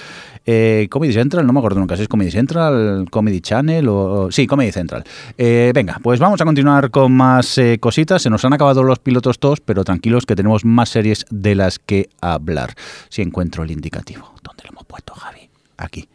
[0.46, 4.28] Eh, Comedy Central, no me acuerdo nunca si es Comedy Central, Comedy Channel o...
[4.30, 5.04] Sí, Comedy Central.
[5.38, 8.22] Eh, venga, pues vamos a continuar con más eh, cositas.
[8.22, 11.78] Se nos han acabado los pilotos todos, pero tranquilos que tenemos más series de las
[11.78, 12.74] que hablar.
[13.08, 14.34] Si encuentro el indicativo.
[14.42, 15.48] ¿Dónde lo hemos puesto, Javi?
[15.78, 16.08] Aquí.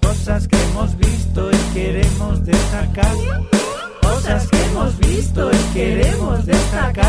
[0.00, 3.14] Cosas que hemos visto y queremos destacar.
[4.00, 7.03] Cosas que hemos visto y queremos destacar.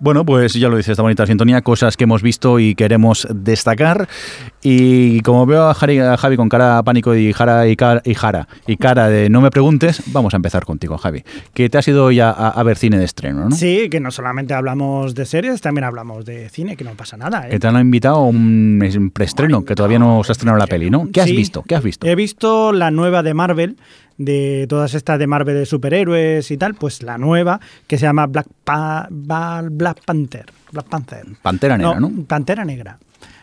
[0.00, 4.08] Bueno, pues ya lo dice esta bonita sintonía, cosas que hemos visto y queremos destacar.
[4.62, 8.76] Y como veo a, Javi con cara pánico y Jara y, cara, y Jara y
[8.78, 11.22] cara de no me preguntes, vamos a empezar contigo, Javi.
[11.52, 13.54] Que te has ido ya a, ver cine de estreno, ¿no?
[13.54, 17.46] Sí, que no solamente hablamos de series, también hablamos de cine, que no pasa nada.
[17.46, 17.50] ¿eh?
[17.50, 20.88] Que te han invitado a un preestreno, que todavía no se ha estrenado la peli,
[20.88, 21.08] ¿no?
[21.12, 21.62] ¿Qué has visto?
[21.62, 22.06] ¿Qué has visto?
[22.06, 23.76] He visto la nueva de Marvel,
[24.20, 28.26] de todas estas de Marvel de superhéroes y tal, pues la nueva que se llama
[28.26, 28.48] Black,
[29.08, 30.44] Black Panther.
[30.70, 31.24] Black Panther.
[31.40, 32.12] Pantera Negra, ¿no?
[32.26, 32.98] Pantera Negra.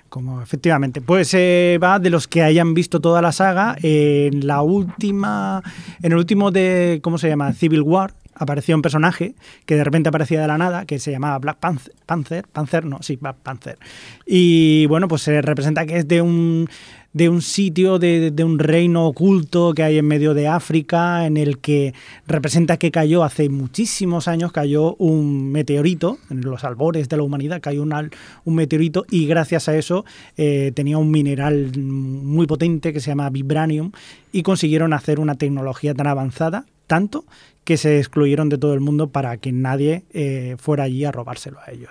[0.07, 1.01] Como efectivamente.
[1.01, 3.75] Pues eh, va de los que hayan visto toda la saga.
[3.81, 5.63] En la última.
[6.01, 6.99] En el último de.
[7.01, 7.51] ¿Cómo se llama?
[7.53, 8.13] Civil War.
[8.35, 9.33] Apareció un personaje
[9.65, 11.91] que de repente aparecía de la nada, que se llamaba Black Panther.
[12.05, 13.79] Panther, Panther no, sí, Black Panther.
[14.27, 16.69] Y bueno, pues se representa que es de un
[17.13, 21.59] de un sitio, de, un reino oculto que hay en medio de África, en el
[21.59, 21.93] que
[22.27, 27.61] representa que cayó hace muchísimos años, cayó un meteorito, en los albores de la humanidad
[27.61, 28.11] cayó un,
[28.45, 30.05] un meteorito y gracias a eso
[30.37, 33.91] eh, tenía un mineral muy potente que se llama vibranium
[34.31, 37.25] y consiguieron hacer una tecnología tan avanzada, tanto
[37.63, 41.59] que se excluyeron de todo el mundo para que nadie eh, fuera allí a robárselo
[41.65, 41.89] a ellos.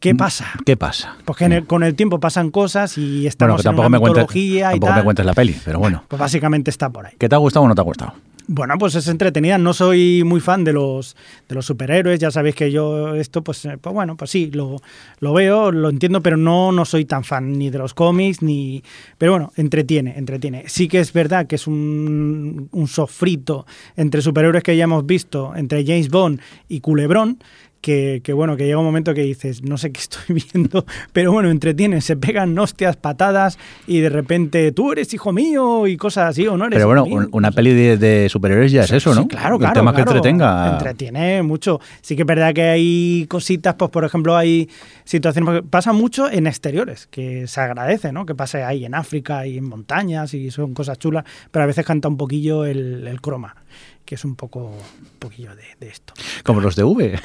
[0.00, 0.46] ¿Qué pasa?
[0.64, 1.16] ¿Qué pasa?
[1.24, 1.66] Porque mm.
[1.66, 5.34] con el tiempo pasan cosas y estamos en una mitología y tampoco me cuentes la
[5.34, 6.04] peli, pero bueno.
[6.06, 7.14] Pues básicamente está por ahí.
[7.18, 8.14] ¿Qué te ha gustado o no te ha gustado?
[8.50, 9.58] Bueno, pues es entretenida.
[9.58, 11.16] No soy muy fan de los,
[11.50, 12.18] de los superhéroes.
[12.18, 14.76] Ya sabéis que yo esto, pues, eh, pues bueno, pues sí, lo,
[15.20, 18.82] lo, veo, lo entiendo, pero no, no soy tan fan ni de los cómics, ni...
[19.18, 20.64] Pero bueno, entretiene, entretiene.
[20.66, 25.54] Sí que es verdad que es un, un sofrito entre superhéroes que ya hemos visto,
[25.54, 27.42] entre James Bond y Culebrón,
[27.80, 31.50] que, bueno, que llega un momento que dices, no sé qué estoy viendo, pero bueno,
[31.50, 36.46] entretiene, se pegan hostias, patadas y de repente tú eres hijo mío y cosas así,
[36.46, 39.26] o no eres Pero bueno, una peli de, superhéroes ya es eso, ¿no?
[39.28, 39.72] claro, claro.
[39.72, 40.72] El tema que entretenga.
[40.72, 41.80] Entretiene mucho.
[42.00, 44.68] Sí que es verdad que hay cositas, pues por ejemplo, hay
[45.04, 48.26] situaciones, pasa mucho en exteriores, que se agradece, ¿no?
[48.26, 51.84] Que pase ahí en África y en montañas y son cosas chulas, pero a veces
[51.84, 53.56] canta un poquillo el, croma
[54.04, 56.14] que es un poco un poquillo de, de esto.
[56.42, 57.20] Como los de V.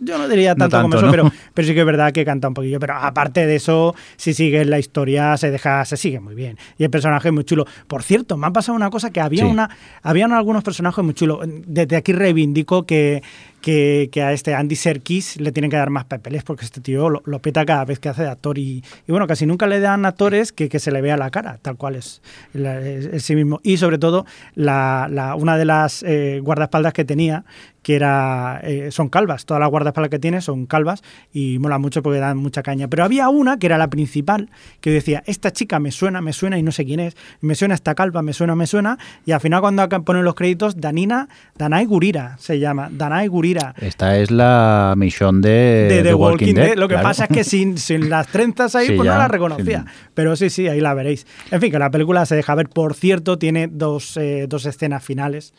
[0.00, 2.54] Yo no diría tanto, como eso, pero, pero sí que es verdad que canta un
[2.54, 2.80] poquillo.
[2.80, 6.58] Pero aparte de eso, si sigues la historia, se deja, se sigue muy bien.
[6.78, 7.66] Y el personaje es muy chulo.
[7.86, 9.70] Por cierto, me ha pasado una cosa que había una,
[10.02, 11.40] habían algunos personajes muy chulos.
[11.66, 13.22] Desde aquí reivindico que
[13.62, 17.38] que, a este Andy Serkis le tienen que dar más papeles porque este tío lo,
[17.38, 20.68] peta cada vez que hace de actor y, bueno, casi nunca le dan actores que,
[20.82, 22.20] se le vea la cara, tal cual es,
[22.54, 23.60] es, sí mismo.
[23.62, 27.44] Y sobre todo, la, una de las eh, guardaespaldas que tenía,
[27.82, 31.02] que era eh, son calvas, todas las guardaespaldas que tiene son calvas
[31.32, 32.88] y mola mucho porque dan mucha caña.
[32.88, 36.58] Pero había una que era la principal, que decía, esta chica me suena, me suena
[36.58, 39.40] y no sé quién es, me suena esta calva, me suena, me suena, y al
[39.40, 43.42] final cuando ponen los créditos, Danina, Danai Gurira se llama, Danai Gurira
[43.80, 46.76] esta es la misión de, The Walking, Dead.
[46.76, 49.84] Lo que pasa es que sin, sin las trenzas ahí, pues no la reconocía.
[50.14, 51.26] Pero sí, sí, ahí la veréis.
[51.50, 52.68] En fin, que la película se deja ver.
[52.68, 55.52] Por cierto, tiene dos, eh, dos escenas finales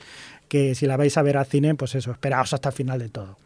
[0.53, 3.09] que si la vais a ver al cine, pues eso, esperaos hasta el final de
[3.09, 3.39] todo.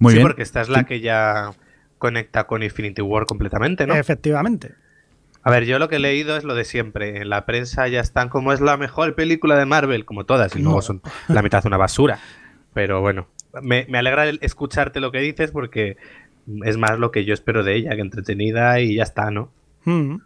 [0.00, 0.26] Muy sí, bien.
[0.26, 1.52] porque esta es la que ya
[1.98, 3.94] conecta con Infinity War completamente, ¿no?
[3.94, 4.72] Efectivamente.
[5.44, 7.22] A ver, yo lo que he leído es lo de siempre.
[7.22, 10.58] En la prensa ya están como es la mejor película de Marvel, como todas, y
[10.62, 10.82] luego No.
[10.82, 12.18] son la mitad una basura.
[12.74, 13.28] Pero bueno,
[13.62, 15.96] me, me alegra escucharte lo que dices porque
[16.64, 19.52] es más lo que yo espero de ella, que entretenida y ya está, ¿no?
[19.84, 20.16] Mm.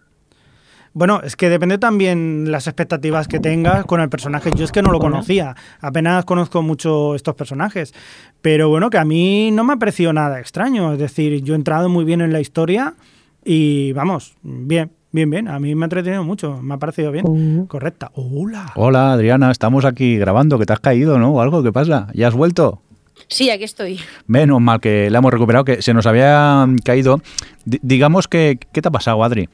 [0.98, 4.50] Bueno, es que depende también las expectativas que tengas con el personaje.
[4.56, 7.92] Yo es que no lo conocía, apenas conozco mucho estos personajes.
[8.40, 10.94] Pero bueno, que a mí no me ha parecido nada extraño.
[10.94, 12.94] Es decir, yo he entrado muy bien en la historia
[13.44, 15.48] y vamos, bien, bien, bien.
[15.48, 17.66] A mí me ha entretenido mucho, me ha parecido bien.
[17.66, 18.10] Correcta.
[18.14, 18.72] Hola.
[18.74, 21.30] Hola, Adriana, estamos aquí grabando, que te has caído, ¿no?
[21.32, 21.62] ¿O algo?
[21.62, 22.06] ¿Qué pasa?
[22.14, 22.80] ¿Ya has vuelto?
[23.28, 24.00] Sí, aquí estoy.
[24.26, 27.20] Menos mal que la hemos recuperado, que se nos había caído.
[27.66, 29.50] Di- digamos que, ¿qué te ha pasado, Adri?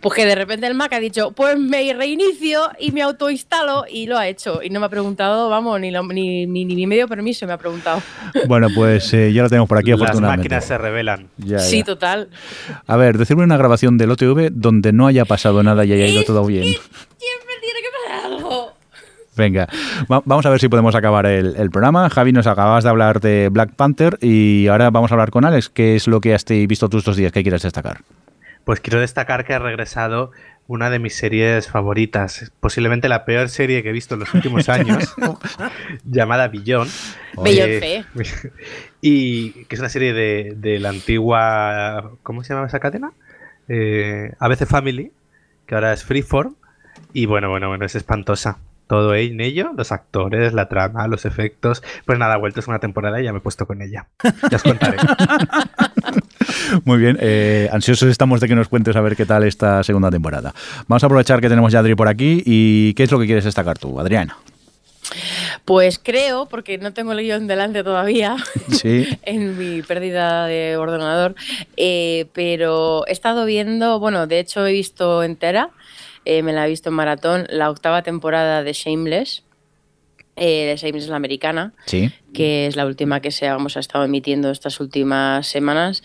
[0.00, 4.06] Pues que de repente el Mac ha dicho, pues me reinicio y me autoinstalo y
[4.06, 4.62] lo ha hecho.
[4.62, 7.58] Y no me ha preguntado, vamos, ni, lo- ni, ni, ni medio permiso me ha
[7.58, 8.02] preguntado.
[8.46, 10.48] Bueno, pues eh, ya lo tenemos por aquí, Las afortunadamente.
[10.48, 11.28] máquinas se revelan.
[11.38, 11.84] Ya, Sí, ya.
[11.84, 12.28] total.
[12.86, 16.22] A ver, decirme una grabación del OTV donde no haya pasado nada y haya ido
[16.24, 16.64] todo bien.
[16.64, 18.72] Siempre tiene que pasar algo.
[19.36, 19.68] Venga,
[20.10, 22.10] va- vamos a ver si podemos acabar el, el programa.
[22.10, 25.68] Javi, nos acabas de hablar de Black Panther y ahora vamos a hablar con Alex.
[25.70, 28.00] ¿Qué es lo que has visto tú estos días que quieres destacar?
[28.70, 30.30] Pues quiero destacar que ha regresado
[30.68, 34.68] una de mis series favoritas, posiblemente la peor serie que he visto en los últimos
[34.68, 35.12] años,
[36.04, 36.86] llamada Billón.
[37.42, 38.04] Beyoncé.
[39.00, 42.12] y que es una serie de, de la antigua.
[42.22, 43.10] ¿Cómo se llama esa cadena?
[43.66, 45.10] Eh, ABC Family,
[45.66, 46.54] que ahora es Freeform.
[47.12, 48.58] Y bueno, bueno, bueno, es espantosa.
[48.90, 51.80] Todo en ello, los actores, la trama, los efectos.
[52.06, 54.08] Pues nada, vuelto es una temporada y ya me he puesto con ella.
[54.50, 54.96] Ya os contaré.
[56.84, 60.10] Muy bien, eh, ansiosos estamos de que nos cuentes a ver qué tal esta segunda
[60.10, 60.52] temporada.
[60.88, 63.26] Vamos a aprovechar que tenemos ya a Adri por aquí y ¿qué es lo que
[63.26, 64.36] quieres destacar tú, Adriana?
[65.64, 68.36] Pues creo, porque no tengo el guion delante todavía,
[68.72, 69.06] Sí.
[69.22, 71.34] en mi pérdida de ordenador,
[71.76, 75.70] eh, pero he estado viendo, bueno, de hecho he visto entera,
[76.24, 79.44] eh, me la he visto en maratón, la octava temporada de Shameless,
[80.36, 82.12] eh, de Shameless la americana, Sí.
[82.32, 86.02] Que es la última que se vamos, ha estado emitiendo estas últimas semanas.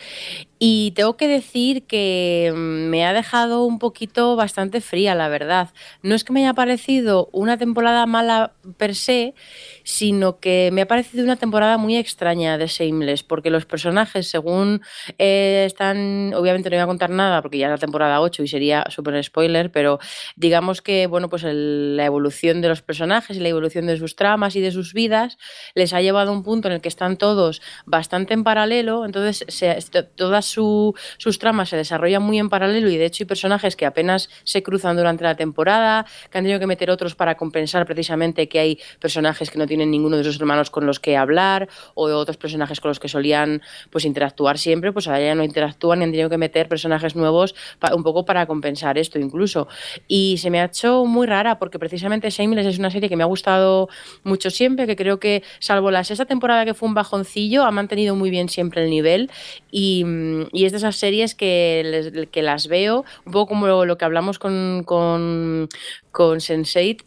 [0.57, 5.69] Y tengo que decir que mm, me ha dejado un poquito bastante fría, la verdad.
[6.01, 9.35] No es que me haya parecido una temporada mala per se,
[9.83, 14.81] sino que me ha parecido una temporada muy extraña de Shameless, porque los personajes, según
[15.17, 18.47] eh, están, obviamente no voy a contar nada, porque ya es la temporada 8 y
[18.47, 19.99] sería súper spoiler, pero
[20.37, 24.55] digamos que, bueno, pues la evolución de los personajes y la evolución de sus tramas
[24.55, 25.37] y de sus vidas
[25.75, 29.45] les ha llevado a un punto en el que están todos bastante en paralelo, entonces
[29.47, 33.27] se- to- todas su- sus tramas se desarrollan muy en paralelo y de hecho hay
[33.27, 37.35] personajes que apenas se cruzan durante la temporada, que han tenido que meter otros para
[37.35, 41.17] compensar precisamente que hay personajes que no tienen ninguno de sus hermanos con los que
[41.17, 45.43] hablar o otros personajes con los que solían pues interactuar siempre, pues ahora ya no
[45.43, 47.53] interactúan y han tenido que meter personajes nuevos
[47.93, 49.67] un poco para compensar esto incluso.
[50.07, 53.23] Y se me ha hecho muy rara porque precisamente Shameless es una serie que me
[53.23, 53.89] ha gustado
[54.23, 58.15] mucho siempre, que creo que salvo la sexta temporada que fue un bajoncillo, ha mantenido
[58.15, 59.29] muy bien siempre el nivel
[59.71, 60.05] y,
[60.53, 64.39] es de esas series que, que las veo, un poco como lo, lo que hablamos
[64.39, 65.67] con, con,
[66.11, 67.03] con Sense8,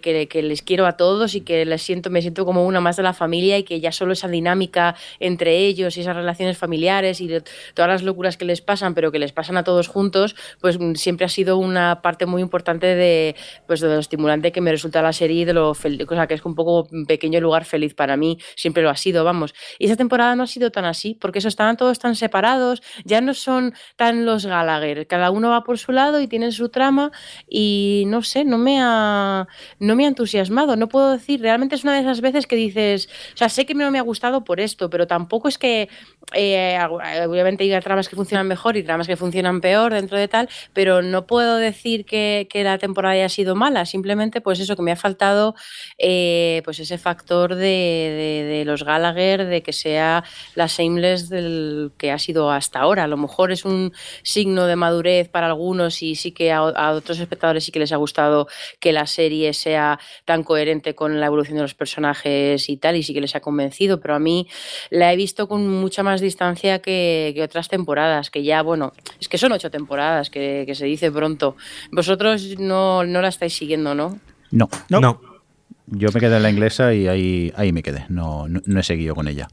[0.00, 3.02] que, les quiero a todos y que les siento, me siento como una más de
[3.02, 7.28] la familia y que ya solo esa dinámica entre ellos y esas relaciones familiares y
[7.74, 11.26] todas las locuras que les pasan, pero que les pasan a todos juntos, pues siempre
[11.26, 15.12] ha sido una parte muy importante de, pues, de lo estimulante que me resulta la
[15.12, 18.16] serie de lo fel- o sea, que es un poco un pequeño lugar feliz para
[18.16, 19.54] mí, siempre lo ha sido, vamos.
[19.78, 23.20] Y esa temporada no ha sido tan así, porque eso estaban todos tan separados, ya
[23.20, 27.10] no son tan los Gallagher, cada uno va por su lado y tienen su trama
[27.48, 29.46] y no sé, no me ha
[29.78, 33.08] no me ha entusiasmado, no puedo decir, realmente es una de esas veces que dices,
[33.34, 35.88] o sea, sé que no me ha gustado por esto, pero tampoco es que
[36.34, 36.78] eh,
[37.26, 41.02] obviamente hay tramas que funcionan mejor y tramas que funcionan peor dentro de tal, pero
[41.02, 44.92] no puedo decir que, que la temporada haya sido mala, simplemente pues eso, que me
[44.92, 45.54] ha faltado
[45.98, 51.92] eh, pues ese factor de, de- de los Gallagher, de que sea la Shameless del
[51.98, 53.04] que ha sido hasta ahora.
[53.04, 56.92] A lo mejor es un signo de madurez para algunos y sí que a, a
[56.92, 58.48] otros espectadores sí que les ha gustado
[58.80, 63.02] que la serie sea tan coherente con la evolución de los personajes y tal, y
[63.02, 64.48] sí que les ha convencido, pero a mí
[64.90, 69.28] la he visto con mucha más distancia que, que otras temporadas, que ya, bueno, es
[69.28, 71.56] que son ocho temporadas, que, que se dice pronto.
[71.92, 74.18] Vosotros no, no la estáis siguiendo, ¿no?
[74.50, 75.00] No, No.
[75.00, 75.20] No.
[75.86, 78.06] yo me quedé en la inglesa y ahí, ahí me quedé.
[78.08, 79.48] No, no, no he seguido con ella.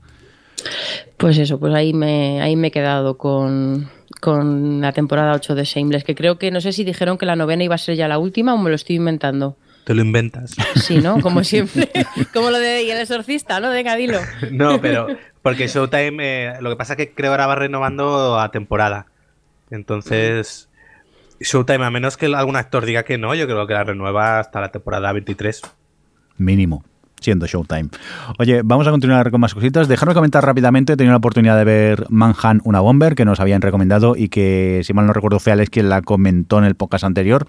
[1.17, 3.89] Pues eso, pues ahí me, ahí me he quedado con,
[4.19, 7.35] con la temporada 8 de Shameless, que creo que no sé si dijeron que la
[7.35, 9.57] novena iba a ser ya la última o me lo estoy inventando.
[9.85, 10.55] Te lo inventas.
[10.75, 11.19] Sí, ¿no?
[11.21, 11.89] Como siempre.
[12.33, 13.69] Como lo de y el exorcista, ¿no?
[13.69, 14.19] Venga, dilo.
[14.51, 15.07] No, pero
[15.41, 19.07] porque Showtime, eh, lo que pasa es que creo ahora va renovando a temporada.
[19.69, 20.69] Entonces,
[21.39, 24.61] Showtime, a menos que algún actor diga que no, yo creo que la renueva hasta
[24.61, 25.61] la temporada 23.
[26.37, 26.83] Mínimo
[27.21, 27.89] siendo Showtime.
[28.37, 29.87] Oye, vamos a continuar con más cositas.
[29.87, 33.61] Dejarme comentar rápidamente, he tenido la oportunidad de ver Manhunt, una bomber, que nos habían
[33.61, 37.05] recomendado y que, si mal no recuerdo, fue Alex quien la comentó en el podcast
[37.05, 37.45] anterior.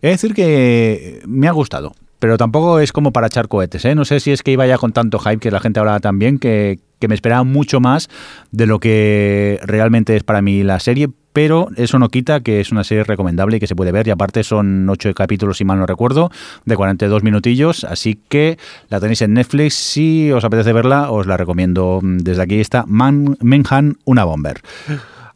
[0.00, 1.92] Es decir que me ha gustado.
[2.20, 3.94] Pero tampoco es como para echar cohetes, ¿eh?
[3.94, 6.38] No sé si es que iba ya con tanto hype que la gente hablaba también,
[6.38, 8.10] que, que me esperaba mucho más
[8.52, 12.72] de lo que realmente es para mí la serie, pero eso no quita que es
[12.72, 15.78] una serie recomendable y que se puede ver y aparte son ocho capítulos si mal
[15.78, 16.30] no recuerdo
[16.64, 18.58] de 42 minutillos así que
[18.88, 22.00] la tenéis en Netflix si os apetece verla os la recomiendo.
[22.02, 24.60] Desde aquí está Man Menhan una bomber.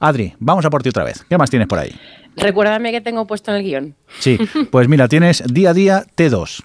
[0.01, 1.25] Adri vamos a por ti otra vez.
[1.29, 1.95] ¿qué más tienes por ahí?
[2.37, 3.95] Recuérdame que tengo puesto en el guion.
[4.19, 4.39] Sí
[4.71, 6.65] pues mira tienes día a día T2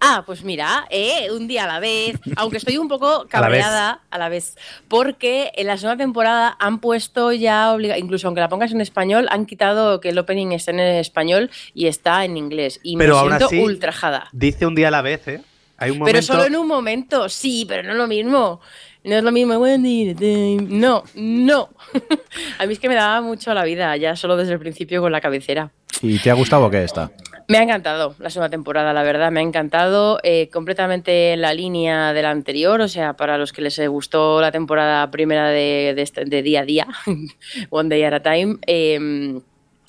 [0.00, 4.18] Ah, pues mira, eh, un día a la vez, aunque estoy un poco cabreada a
[4.18, 4.56] la vez,
[4.88, 9.46] porque en la segunda temporada han puesto ya, incluso aunque la pongas en español, han
[9.46, 12.80] quitado que el opening esté en español y está en inglés.
[12.82, 14.28] Y pero me siento así, ultrajada.
[14.32, 15.40] Dice un día a la vez, ¿eh?
[15.76, 16.12] Hay un momento...
[16.12, 18.60] Pero solo en un momento, sí, pero no es lo mismo.
[19.04, 21.68] No es lo mismo, no, no.
[22.58, 25.12] a mí es que me daba mucho la vida, ya solo desde el principio con
[25.12, 25.72] la cabecera.
[26.00, 27.10] ¿Y te ha gustado qué está?
[27.46, 30.18] Me ha encantado la segunda temporada, la verdad, me ha encantado.
[30.22, 34.40] Eh, completamente en la línea de la anterior, o sea, para los que les gustó
[34.40, 36.88] la temporada primera de, de, este, día a día,
[37.70, 38.56] One Day at a Time.
[38.66, 39.40] Eh,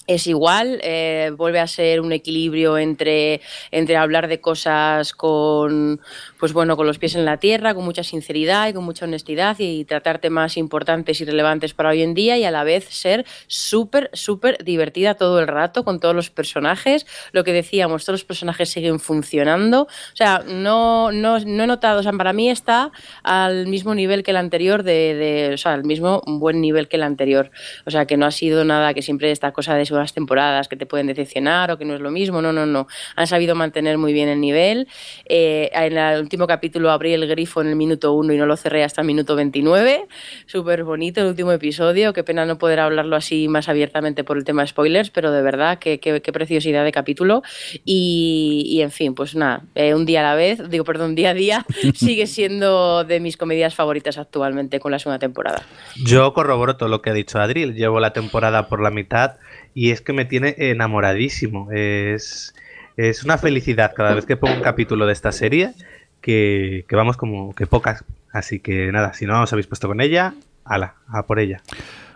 [0.07, 3.41] es igual, eh, vuelve a ser un equilibrio entre,
[3.71, 5.99] entre hablar de cosas con,
[6.39, 9.57] pues bueno, con los pies en la tierra, con mucha sinceridad y con mucha honestidad
[9.59, 13.25] y tratar temas importantes y relevantes para hoy en día y a la vez ser
[13.47, 17.05] súper, súper divertida todo el rato con todos los personajes.
[17.31, 19.83] Lo que decíamos, todos los personajes siguen funcionando.
[19.83, 22.91] O sea, no, no, no he notado, o para mí está
[23.23, 26.97] al mismo nivel que el anterior, de, de, o sea, al mismo buen nivel que
[26.97, 27.51] el anterior.
[27.85, 30.75] O sea, que no ha sido nada que siempre esta cosa de unas temporadas que
[30.75, 32.41] te pueden decepcionar o que no es lo mismo.
[32.41, 32.87] No, no, no.
[33.15, 34.87] Han sabido mantener muy bien el nivel.
[35.25, 38.57] Eh, en el último capítulo abrí el grifo en el minuto 1 y no lo
[38.57, 40.07] cerré hasta el minuto 29.
[40.45, 42.13] Súper bonito el último episodio.
[42.13, 45.41] Qué pena no poder hablarlo así más abiertamente por el tema de spoilers, pero de
[45.41, 47.43] verdad, qué, qué, qué preciosidad de capítulo.
[47.83, 51.31] Y, y, en fin, pues nada, eh, un día a la vez, digo, perdón, día
[51.31, 51.65] a día,
[51.95, 55.63] sigue siendo de mis comedias favoritas actualmente con la segunda temporada.
[55.95, 57.73] Yo corroboro todo lo que ha dicho Adri.
[57.73, 59.37] Llevo la temporada por la mitad
[59.75, 61.71] y es que me tiene enamoradísimo.
[61.71, 62.55] Es,
[62.97, 65.73] es una felicidad cada vez que pongo un capítulo de esta serie
[66.21, 68.05] que, que, vamos como que pocas.
[68.31, 71.61] Así que nada, si no os habéis puesto con ella, ala, a por ella.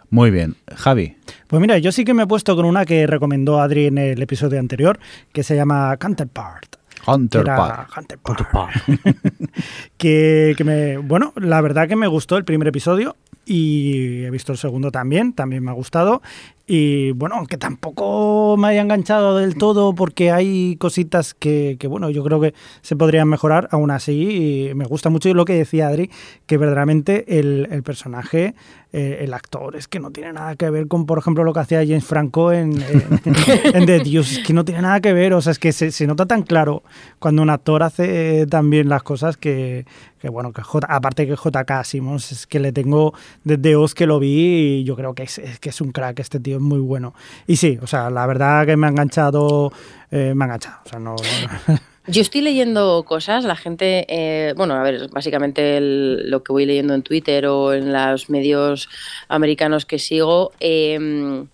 [0.10, 0.55] Muy bien.
[0.74, 1.18] Javi.
[1.47, 4.22] Pues mira, yo sí que me he puesto con una que recomendó Adri en el
[4.22, 4.97] episodio anterior,
[5.34, 6.78] que se llama Counterpart.
[7.03, 7.89] Counterpart.
[8.24, 8.74] Counterpart.
[9.97, 14.51] que, que me, bueno, la verdad que me gustó el primer episodio y he visto
[14.51, 16.22] el segundo también, también me ha gustado.
[16.72, 22.11] Y bueno, aunque tampoco me haya enganchado del todo porque hay cositas que, que, bueno,
[22.11, 24.67] yo creo que se podrían mejorar aún así.
[24.70, 26.11] Y me gusta mucho lo que decía Adri,
[26.45, 28.53] que verdaderamente el, el personaje,
[28.93, 31.59] eh, el actor, es que no tiene nada que ver con, por ejemplo, lo que
[31.61, 33.03] hacía James Franco en, en,
[33.74, 34.41] en The Deuce.
[34.41, 36.43] Es que no tiene nada que ver, o sea, es que se, se nota tan
[36.43, 36.84] claro
[37.17, 39.86] cuando un actor hace tan bien las cosas que,
[40.20, 43.13] que bueno, que J, aparte que JK Simmons, es que le tengo
[43.43, 46.20] desde Oz que lo vi y yo creo que es, es, que es un crack
[46.20, 47.14] este tío, muy bueno.
[47.47, 49.72] Y sí, o sea, la verdad que me ha enganchado,
[50.12, 50.80] eh, me ha enganchado.
[52.07, 56.95] Yo estoy leyendo cosas, la gente, eh, bueno, a ver, básicamente lo que voy leyendo
[56.95, 58.89] en Twitter o en los medios
[59.28, 61.45] americanos que sigo, eh,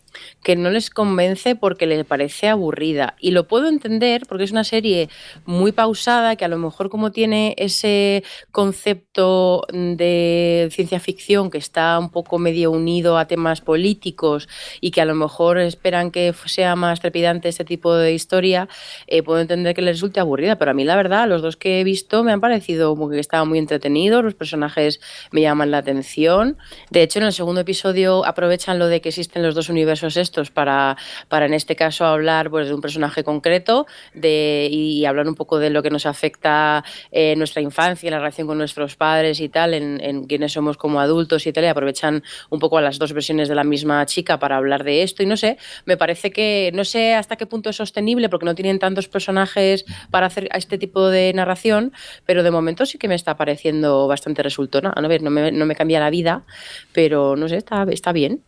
[0.46, 3.16] que no les convence porque les parece aburrida.
[3.20, 5.10] Y lo puedo entender porque es una serie
[5.46, 11.98] muy pausada que a lo mejor como tiene ese concepto de ciencia ficción que está
[11.98, 14.48] un poco medio unido a temas políticos
[14.82, 18.70] y que a lo mejor esperan que sea más trepidante este tipo de historia,
[19.08, 20.60] eh, puedo entender que les resulte aburrida.
[20.60, 23.20] Pero a mí la verdad, los dos que he visto me han parecido como que
[23.20, 26.60] estaban muy entretenidos, los personajes me llaman la atención.
[26.92, 30.35] De hecho, en el segundo episodio aprovechan lo de que existen los dos universos estos
[30.52, 35.36] para, para en este caso hablar pues, de un personaje concreto de, y hablar un
[35.36, 39.50] poco de lo que nos afecta eh, nuestra infancia, la relación con nuestros padres y
[39.50, 43.00] tal, en, en quiénes somos como adultos y tal, y aprovechan un poco a las
[43.00, 46.32] dos versiones de la misma chica para hablar de esto y no sé, me parece
[46.32, 50.50] que no sé hasta qué punto es sostenible porque no tienen tantos personajes para hacer
[50.54, 51.94] este tipo de narración,
[52.26, 54.90] pero de momento sí que me está pareciendo bastante resultona.
[54.90, 56.46] A ver, no me, no me cambia la vida,
[56.94, 58.44] pero no sé, está, está bien.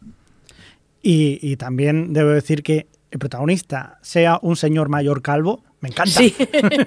[1.07, 6.11] Y, y, también debo decir que el protagonista sea un señor mayor calvo, Me encanta.
[6.11, 6.35] Sí.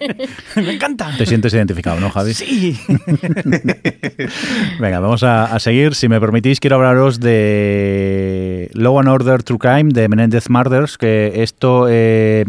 [0.56, 1.14] Me encanta.
[1.16, 2.34] Te sientes identificado, ¿no, Javi?
[2.34, 2.78] Sí.
[4.78, 5.94] Venga, vamos a, a seguir.
[5.94, 11.42] Si me permitís, quiero hablaros de Law and Order True Crime de Menendez Murders, que
[11.42, 12.44] esto eh,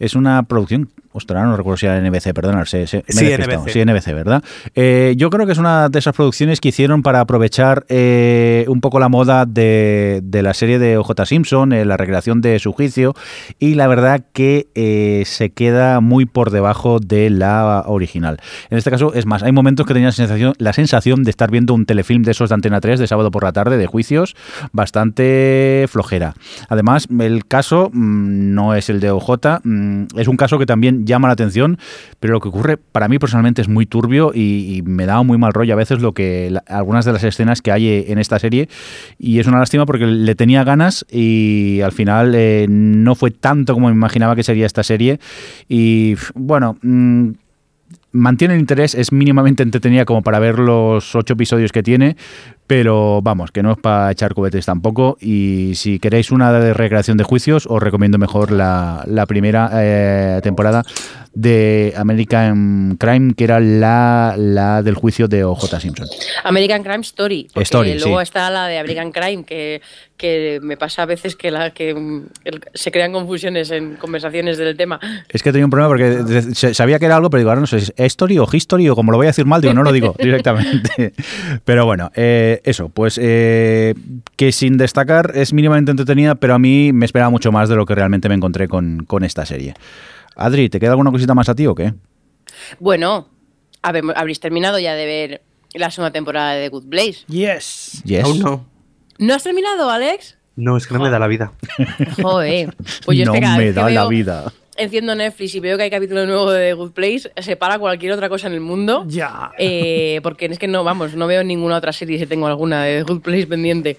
[0.00, 0.90] es una producción.
[1.12, 2.64] Ostras, no recuerdo si era NBC, perdón.
[2.66, 2.98] Sí, sí.
[2.98, 3.70] NBC.
[3.70, 4.44] Sí, NBC, ¿verdad?
[4.76, 8.80] Eh, yo creo que es una de esas producciones que hicieron para aprovechar eh, un
[8.80, 12.72] poco la moda de, de la serie de OJ Simpson, eh, la recreación de su
[12.72, 13.14] juicio,
[13.58, 18.38] y la verdad que eh, se queda muy por debajo de la original.
[18.70, 21.50] En este caso, es más, hay momentos que tenía la sensación, la sensación de estar
[21.50, 24.36] viendo un telefilm de esos de Antena 3 de sábado por la tarde, de juicios,
[24.72, 26.34] bastante flojera.
[26.68, 29.30] Además, el caso mm, no es el de OJ,
[29.64, 31.78] mm, es un caso que también llama la atención,
[32.18, 35.52] pero lo que ocurre para mí personalmente es muy turbio y, me da muy mal
[35.52, 38.68] rollo a veces lo que algunas de las escenas que hay en esta serie.
[39.18, 43.74] Y es una lástima porque le tenía ganas y al final eh, no fue tanto
[43.74, 45.20] como me imaginaba que sería esta serie.
[45.68, 46.76] Y bueno...
[46.82, 47.30] mm,
[48.12, 52.16] mantiene el interés, es mínimamente entretenida como para ver los ocho episodios que tiene,
[52.70, 55.18] pero vamos, que no es para echar cubetes tampoco.
[55.20, 60.38] Y si queréis una de recreación de juicios, os recomiendo mejor la, la primera eh,
[60.40, 60.84] temporada
[61.32, 66.06] de American Crime, que era la, la del juicio de OJ Simpson.
[66.44, 67.48] American Crime Story.
[67.52, 68.22] Porque Story, luego sí.
[68.22, 69.80] está la de American Crime, que,
[70.16, 71.94] que me pasa a veces que, la, que
[72.74, 74.98] se crean confusiones en conversaciones del tema.
[75.28, 77.80] Es que tenía un problema porque sabía que era algo, pero digo, ahora no sé
[77.80, 79.92] si es Story o History o como lo voy a decir mal, digo, no lo
[79.92, 81.14] digo directamente.
[81.64, 83.94] Pero bueno, eh, eso, pues eh,
[84.36, 87.86] que sin destacar es mínimamente entretenida, pero a mí me esperaba mucho más de lo
[87.86, 89.74] que realmente me encontré con, con esta serie.
[90.36, 91.94] Adri, ¿te queda alguna cosita más a ti o qué?
[92.78, 93.28] Bueno,
[93.82, 95.42] habréis terminado ya de ver
[95.74, 97.18] la segunda temporada de The Good Place.
[97.28, 98.02] Yes.
[98.04, 98.24] Yes.
[98.24, 98.66] Aún no.
[99.18, 100.38] ¿No has terminado, Alex?
[100.56, 101.52] No, es que no me da la vida.
[102.22, 102.74] Joder.
[103.04, 104.52] Pues yo es no que cada me vez que da la vida.
[104.80, 108.12] Enciendo Netflix y veo que hay capítulo nuevo de The Good Place, se para cualquier
[108.12, 109.04] otra cosa en el mundo.
[109.06, 109.52] Ya.
[109.58, 113.04] Eh, porque es que no, vamos, no veo ninguna otra serie si tengo alguna de
[113.04, 113.98] The Good Place pendiente.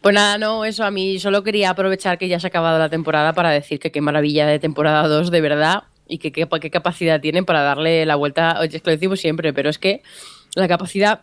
[0.00, 2.88] Pues nada, no, eso a mí solo quería aprovechar que ya se ha acabado la
[2.88, 6.70] temporada para decir que qué maravilla de temporada 2 de verdad y que qué, qué
[6.70, 10.02] capacidad tienen para darle la vuelta, oye, es que lo decimos siempre, pero es que
[10.54, 11.22] la capacidad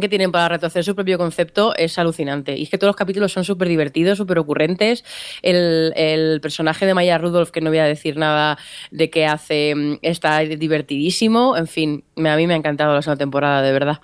[0.00, 2.56] que tienen para retorcer su propio concepto es alucinante.
[2.56, 5.04] Y es que todos los capítulos son súper divertidos, súper ocurrentes.
[5.42, 8.58] El, el personaje de Maya Rudolph, que no voy a decir nada
[8.90, 11.56] de qué hace, mm, está divertidísimo.
[11.56, 14.00] En fin, me- a mí me ha encantado la segunda temporada, de verdad.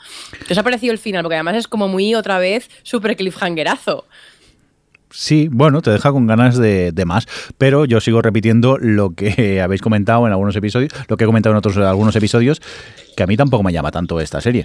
[0.47, 1.23] ¿Qué os ha parecido el final?
[1.23, 4.05] Porque además es como muy, otra vez, súper cliffhangerazo.
[5.11, 7.27] Sí, bueno, te deja con ganas de, de más,
[7.57, 11.53] pero yo sigo repitiendo lo que habéis comentado en algunos episodios, lo que he comentado
[11.55, 12.61] en otros algunos episodios,
[13.17, 14.65] que a mí tampoco me llama tanto esta serie.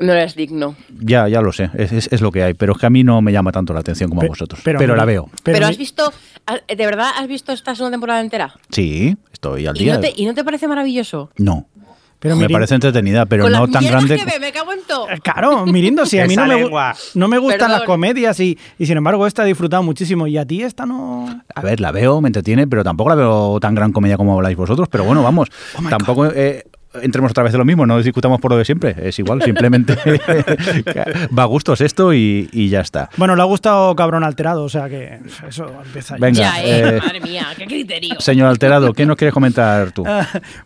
[0.00, 0.74] No eres digno.
[0.98, 3.04] Ya, ya lo sé, es, es- es lo que hay, pero es que a mí
[3.04, 4.60] no me llama tanto la atención como a vosotros.
[4.64, 5.28] pero Pero, la veo.
[5.44, 6.12] Pero, Pero has visto,
[6.46, 8.54] has- ¿de verdad has visto esta segunda temporada entera?
[8.70, 9.94] Sí, estoy al ¿Y día.
[9.94, 11.30] no, te, ¿Y no te parece maravilloso?
[11.36, 11.68] No.
[12.18, 14.16] Pero me Mirin- parece entretenida, pero Con no las tan grande.
[14.18, 15.08] que ve, me cago en todo.
[15.08, 16.68] Eh, Claro, Mirindo, si a mí no me,
[17.14, 17.72] no me gustan Perdón.
[17.78, 21.42] las comedias y, y sin embargo esta he disfrutado muchísimo y a ti esta no...
[21.54, 24.54] A ver, la veo, me entretiene, pero tampoco la veo tan gran comedia como habláis
[24.56, 24.86] vosotros.
[24.90, 25.48] Pero bueno, vamos,
[25.78, 28.94] Oh tampoco eh, entremos otra vez en lo mismo, no discutamos por lo de siempre.
[29.00, 29.94] Es igual, simplemente
[31.38, 33.10] va a gustos esto y, y ya está.
[33.16, 36.20] Bueno, le ha gustado Cabrón Alterado, o sea que eso empieza ya.
[36.20, 38.20] Venga, ya, eh, eh, madre mía, qué criterio.
[38.20, 40.04] Señor Alterado, ¿qué nos quieres comentar tú?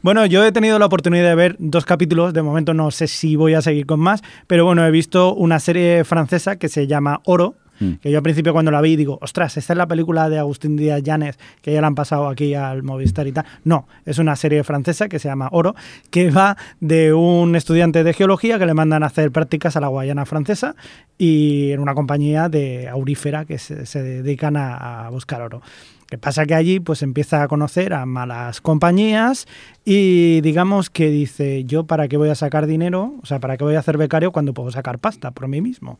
[0.02, 3.36] Bueno, yo he tenido la oportunidad de ver dos capítulos, de momento no sé si
[3.36, 7.20] voy a seguir con más, pero bueno, he visto una serie francesa que se llama
[7.24, 7.92] Oro, Mm.
[7.94, 10.76] que yo al principio cuando la vi digo, ostras, esta es la película de Agustín
[10.76, 13.44] Díaz Llanes que ya la han pasado aquí al Movistar y tal.
[13.64, 15.74] No, es una serie francesa que se llama Oro,
[16.10, 19.88] que va de un estudiante de geología que le mandan a hacer prácticas a la
[19.88, 20.74] Guayana francesa
[21.18, 25.62] y en una compañía de aurífera que se, se dedican a, a buscar oro.
[26.08, 29.46] Que pasa que allí pues empieza a conocer a malas compañías
[29.84, 33.64] y digamos que dice, yo para qué voy a sacar dinero, o sea, para qué
[33.64, 35.98] voy a hacer becario cuando puedo sacar pasta por mí mismo.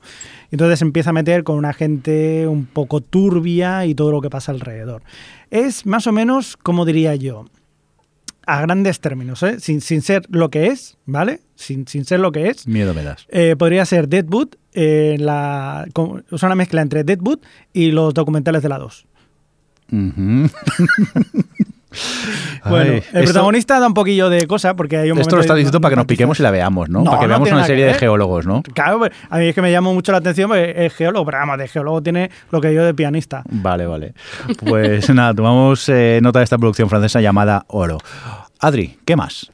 [0.50, 4.52] Entonces empieza a meter con una gente un poco turbia y todo lo que pasa
[4.52, 5.02] alrededor.
[5.50, 7.46] Es más o menos, como diría yo,
[8.46, 9.58] a grandes términos, ¿eh?
[9.58, 11.40] sin, sin ser lo que es, ¿vale?
[11.54, 12.68] Sin, sin ser lo que es.
[12.68, 13.26] Miedo me das.
[13.30, 17.38] Eh, podría ser Deadwood, eh, la, con- es una mezcla entre Deadwood
[17.72, 19.06] y los documentales de la 2.
[22.68, 25.42] Bueno, Ay, el esto- protagonista da un poquillo de cosa porque hay un Esto lo
[25.42, 27.00] de- diciendo para que nos piquemos y la veamos, ¿no?
[27.00, 28.62] No, para que no veamos una serie de geólogos, ¿no?
[28.62, 31.56] Claro, pues, a mí es que me llama mucho la atención porque es geólogo, pero
[31.56, 33.44] de geólogo tiene lo que yo de pianista.
[33.48, 34.14] Vale, vale.
[34.66, 37.98] Pues nada, tomamos eh, nota de esta producción francesa llamada Oro.
[38.58, 39.52] Adri, ¿qué más?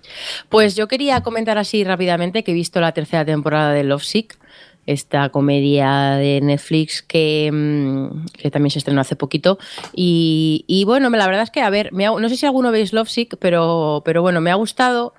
[0.48, 4.38] Pues yo quería comentar así rápidamente que he visto la tercera temporada de Love Sick,
[4.86, 9.58] esta comedia de Netflix que, mm, que también se estrenó hace poquito.
[9.94, 12.70] Y, y bueno, la verdad es que, a ver, me ha- no sé si alguno
[12.72, 15.14] veis Lovesick, pero, pero bueno, me ha gustado.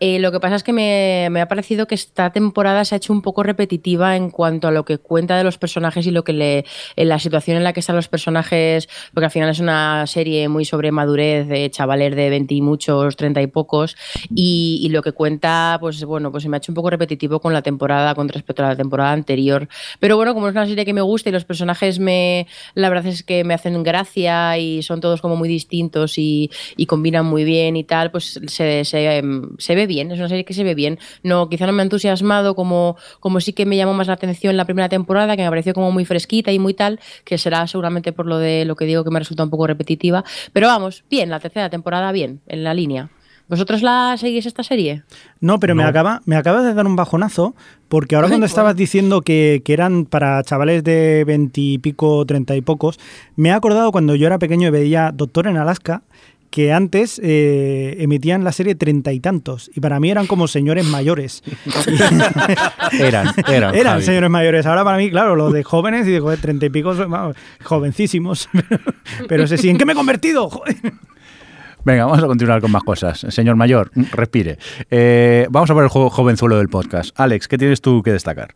[0.00, 2.96] Eh, lo que pasa es que me, me ha parecido que esta temporada se ha
[2.96, 6.24] hecho un poco repetitiva en cuanto a lo que cuenta de los personajes y lo
[6.24, 6.64] que le,
[6.96, 10.48] en la situación en la que están los personajes, porque al final es una serie
[10.48, 13.94] muy sobre madurez de chavales de 20 y muchos, 30 y pocos,
[14.34, 17.40] y, y lo que cuenta, pues bueno, pues se me ha hecho un poco repetitivo
[17.40, 19.68] con la temporada, con respecto a la temporada anterior.
[19.98, 23.06] Pero bueno, como es una serie que me gusta y los personajes me, la verdad
[23.06, 27.44] es que me hacen gracia y son todos como muy distintos y, y combinan muy
[27.44, 29.22] bien y tal, pues se, se,
[29.58, 30.98] se ve bien, es una serie que se ve bien.
[31.22, 34.56] No, quizá no me ha entusiasmado como, como sí que me llamó más la atención
[34.56, 38.12] la primera temporada, que me pareció como muy fresquita y muy tal, que será seguramente
[38.12, 40.24] por lo de lo que digo que me resulta un poco repetitiva.
[40.52, 43.10] Pero vamos, bien, la tercera temporada bien, en la línea.
[43.50, 45.02] ¿Vosotros la seguís esta serie?
[45.40, 47.56] No, pero Me, acaba, me acaba de dar un bajonazo,
[47.88, 53.00] porque ahora cuando estabas diciendo que, que eran para chavales de veintipico, treinta y pocos,
[53.34, 56.04] me he acordado cuando yo era pequeño y veía Doctor en Alaska,
[56.50, 60.84] que antes eh, emitían la serie treinta y tantos, y para mí eran como señores
[60.84, 61.42] mayores.
[62.98, 63.74] Eran, eran.
[63.74, 64.02] Eran Javi.
[64.04, 64.66] señores mayores.
[64.66, 68.48] Ahora para mí, claro, los de jóvenes y de treinta y pico, vamos, jovencísimos.
[68.52, 70.48] Pero, pero sé si, ¿en qué me he convertido?
[70.48, 70.76] Joder.
[71.84, 73.26] Venga, vamos a continuar con más cosas.
[73.28, 74.58] Señor mayor, respire.
[74.90, 77.18] Eh, vamos a ver el juego jovenzuelo del podcast.
[77.18, 78.54] Alex, ¿qué tienes tú que destacar?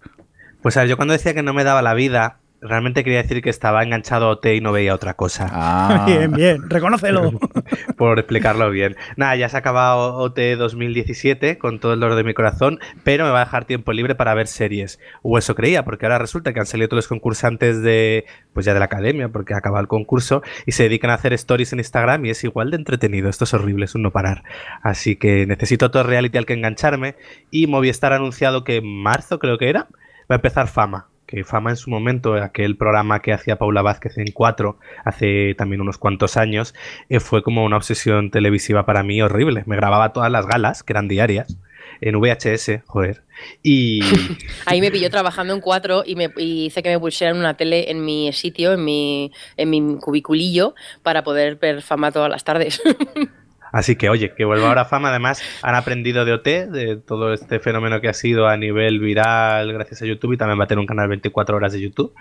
[0.63, 3.43] Pues a ver, yo cuando decía que no me daba la vida, realmente quería decir
[3.43, 5.49] que estaba enganchado a OT y no veía otra cosa.
[5.53, 7.39] Ah, Bien, bien, reconócelo.
[7.97, 8.97] por explicarlo bien.
[9.17, 13.25] Nada, ya se ha acabado OT 2017 con todo el dolor de mi corazón, pero
[13.25, 14.99] me va a dejar tiempo libre para ver series.
[15.23, 18.73] O eso creía, porque ahora resulta que han salido todos los concursantes de, pues ya
[18.73, 21.81] de la academia, porque ha acabado el concurso, y se dedican a hacer stories en
[21.81, 23.29] Instagram y es igual de entretenido.
[23.29, 24.43] Esto es horrible, es un no parar.
[24.83, 27.17] Así que necesito todo reality al que engancharme
[27.51, 29.89] y Movistar ha anunciado que en marzo, creo que era,
[30.31, 31.09] va a empezar Fama.
[31.35, 35.81] Que Fama en su momento, aquel programa que hacía Paula Vázquez en 4 hace también
[35.81, 36.77] unos cuantos años,
[37.09, 39.65] eh, fue como una obsesión televisiva para mí horrible.
[39.67, 41.57] Me grababa todas las galas, que eran diarias,
[42.01, 43.23] en VHS, joder.
[43.65, 44.01] Y
[44.67, 48.05] Ahí me pilló trabajando en cuatro y, me, hice que me pusieran una tele en
[48.05, 52.81] mi sitio, en mi, en mi cubiculillo, para poder ver fama todas las tardes.
[53.75, 55.11] así que, oye, que vuelva ahora Fama.
[55.11, 59.73] Además, han aprendido de OT, de todo este fenómeno que ha sido a nivel viral
[59.73, 62.15] gracias a YouTube y también va a tener un canal 24 horas de YouTube.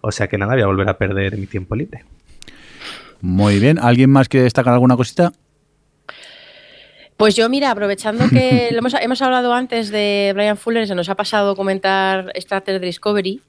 [0.00, 2.04] O sea que nada, voy a volver a perder mi tiempo libre.
[3.20, 3.78] muy bien.
[3.78, 5.32] ¿Alguien más quiere destacar alguna cosita?
[7.16, 11.08] Pues yo, mira, aprovechando que lo hemos, hemos hablado antes de Brian Fuller, se nos
[11.08, 13.42] ha pasado comentar Star Trek Discovery,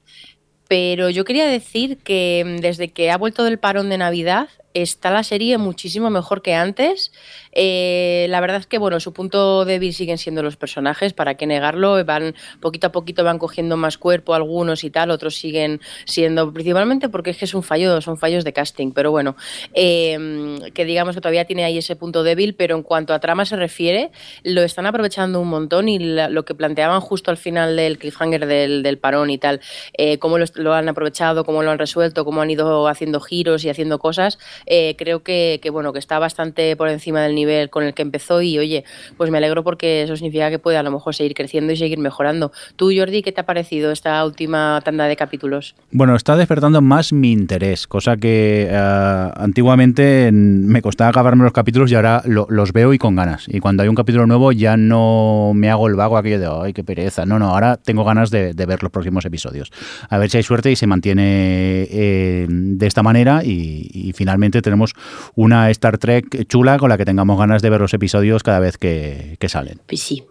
[0.66, 5.10] pero yo quería decir que mm, desde que ha vuelto del parón de Navidad está
[5.10, 7.12] la serie muchísimo mejor que antes.
[7.52, 11.46] Eh, la verdad es que, bueno, su punto débil siguen siendo los personajes, para qué
[11.46, 12.04] negarlo.
[12.04, 17.08] Van poquito a poquito van cogiendo más cuerpo algunos y tal, otros siguen siendo, principalmente
[17.08, 19.36] porque es que es un fallo, son fallos de casting, pero bueno,
[19.74, 23.44] eh, que digamos que todavía tiene ahí ese punto débil, pero en cuanto a trama
[23.44, 24.10] se refiere,
[24.44, 28.82] lo están aprovechando un montón y lo que planteaban justo al final del cliffhanger del,
[28.82, 29.60] del parón y tal,
[29.94, 33.64] eh, cómo lo, lo han aprovechado, cómo lo han resuelto, cómo han ido haciendo giros
[33.64, 37.70] y haciendo cosas, eh, creo que, que, bueno, que está bastante por encima del nivel
[37.70, 38.84] con el que empezó y oye,
[39.16, 41.98] pues me alegro porque eso significa que puede a lo mejor seguir creciendo y seguir
[41.98, 42.52] mejorando.
[42.76, 45.74] Tú, Jordi, ¿qué te ha parecido esta última tanda de capítulos?
[45.90, 51.52] Bueno, está despertando más mi interés, cosa que eh, antiguamente en- me costaba acabarme los
[51.52, 53.46] capítulos y ahora lo- los veo y con ganas.
[53.48, 56.72] Y cuando hay un capítulo nuevo ya no me hago el vago aquello de, ay,
[56.72, 57.26] qué pereza.
[57.26, 59.70] No, no, ahora tengo ganas de, ver los próximos episodios.
[60.08, 64.94] A ver si hay suerte y se mantiene eh, de esta manera y finalmente tenemos
[65.34, 68.76] una Star Trek chula con la que tengamos ganas de ver los episodios cada vez
[68.78, 69.80] que, que salen.
[69.86, 70.24] Pues sí.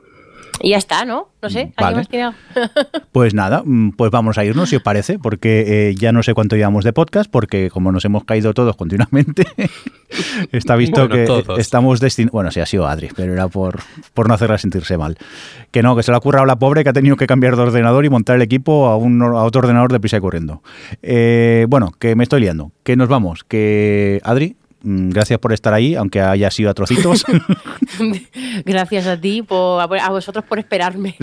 [0.62, 1.30] Y ya está, ¿no?
[1.42, 1.96] No sé, ¿alguien Vale.
[1.98, 2.38] más tiene algo?
[3.12, 6.34] Pues nada, mm, pues vamos a irnos si os parece, porque eh, ya no sé
[6.34, 9.46] cuánto llevamos de podcast, porque como nos hemos caído todos continuamente,
[10.52, 11.60] está visto Bueno, que todos.
[11.60, 12.32] estamos destinados...
[12.34, 13.80] Bueno, sí ha sido Adri, pero era por,
[14.14, 15.18] por no hacerla sentirse mal.
[15.72, 17.64] Que no, que se le ha currado la pobre que ha tenido que cambiar de
[17.64, 20.62] ordenador y montar el equipo a, un, a otro ordenador de prisa y corriendo.
[21.02, 24.56] Eh, bueno, que me estoy liando, que nos vamos, que Adri...
[24.82, 27.26] mm, Gracias por estar ahí, aunque haya sido a trocitos.
[28.66, 31.16] Gracias a ti, por, a vosotros por esperarme.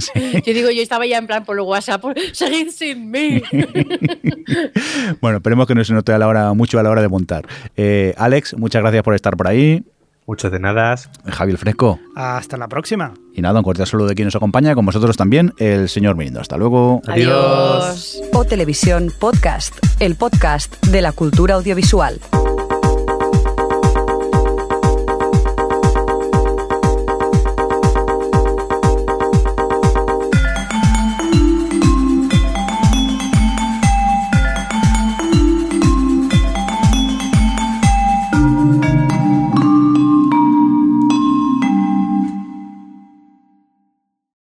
[0.45, 3.43] Yo digo, yo estaba ya en plan por el WhatsApp, por, seguid sin mí.
[5.21, 7.47] bueno, esperemos que no se note a la hora, mucho a la hora de montar.
[7.77, 9.85] Eh, Alex, muchas gracias por estar por ahí.
[10.27, 10.97] Mucho de nada.
[11.27, 12.01] Javier Fresco.
[12.17, 13.15] Hasta la próxima.
[13.33, 16.41] Y nada, un cordial saludo de quien nos acompaña, con vosotros también, el señor Mirindo.
[16.41, 17.01] Hasta luego.
[17.07, 18.19] Adiós.
[18.19, 18.23] Adiós.
[18.33, 22.19] O Televisión Podcast, el podcast de la cultura audiovisual.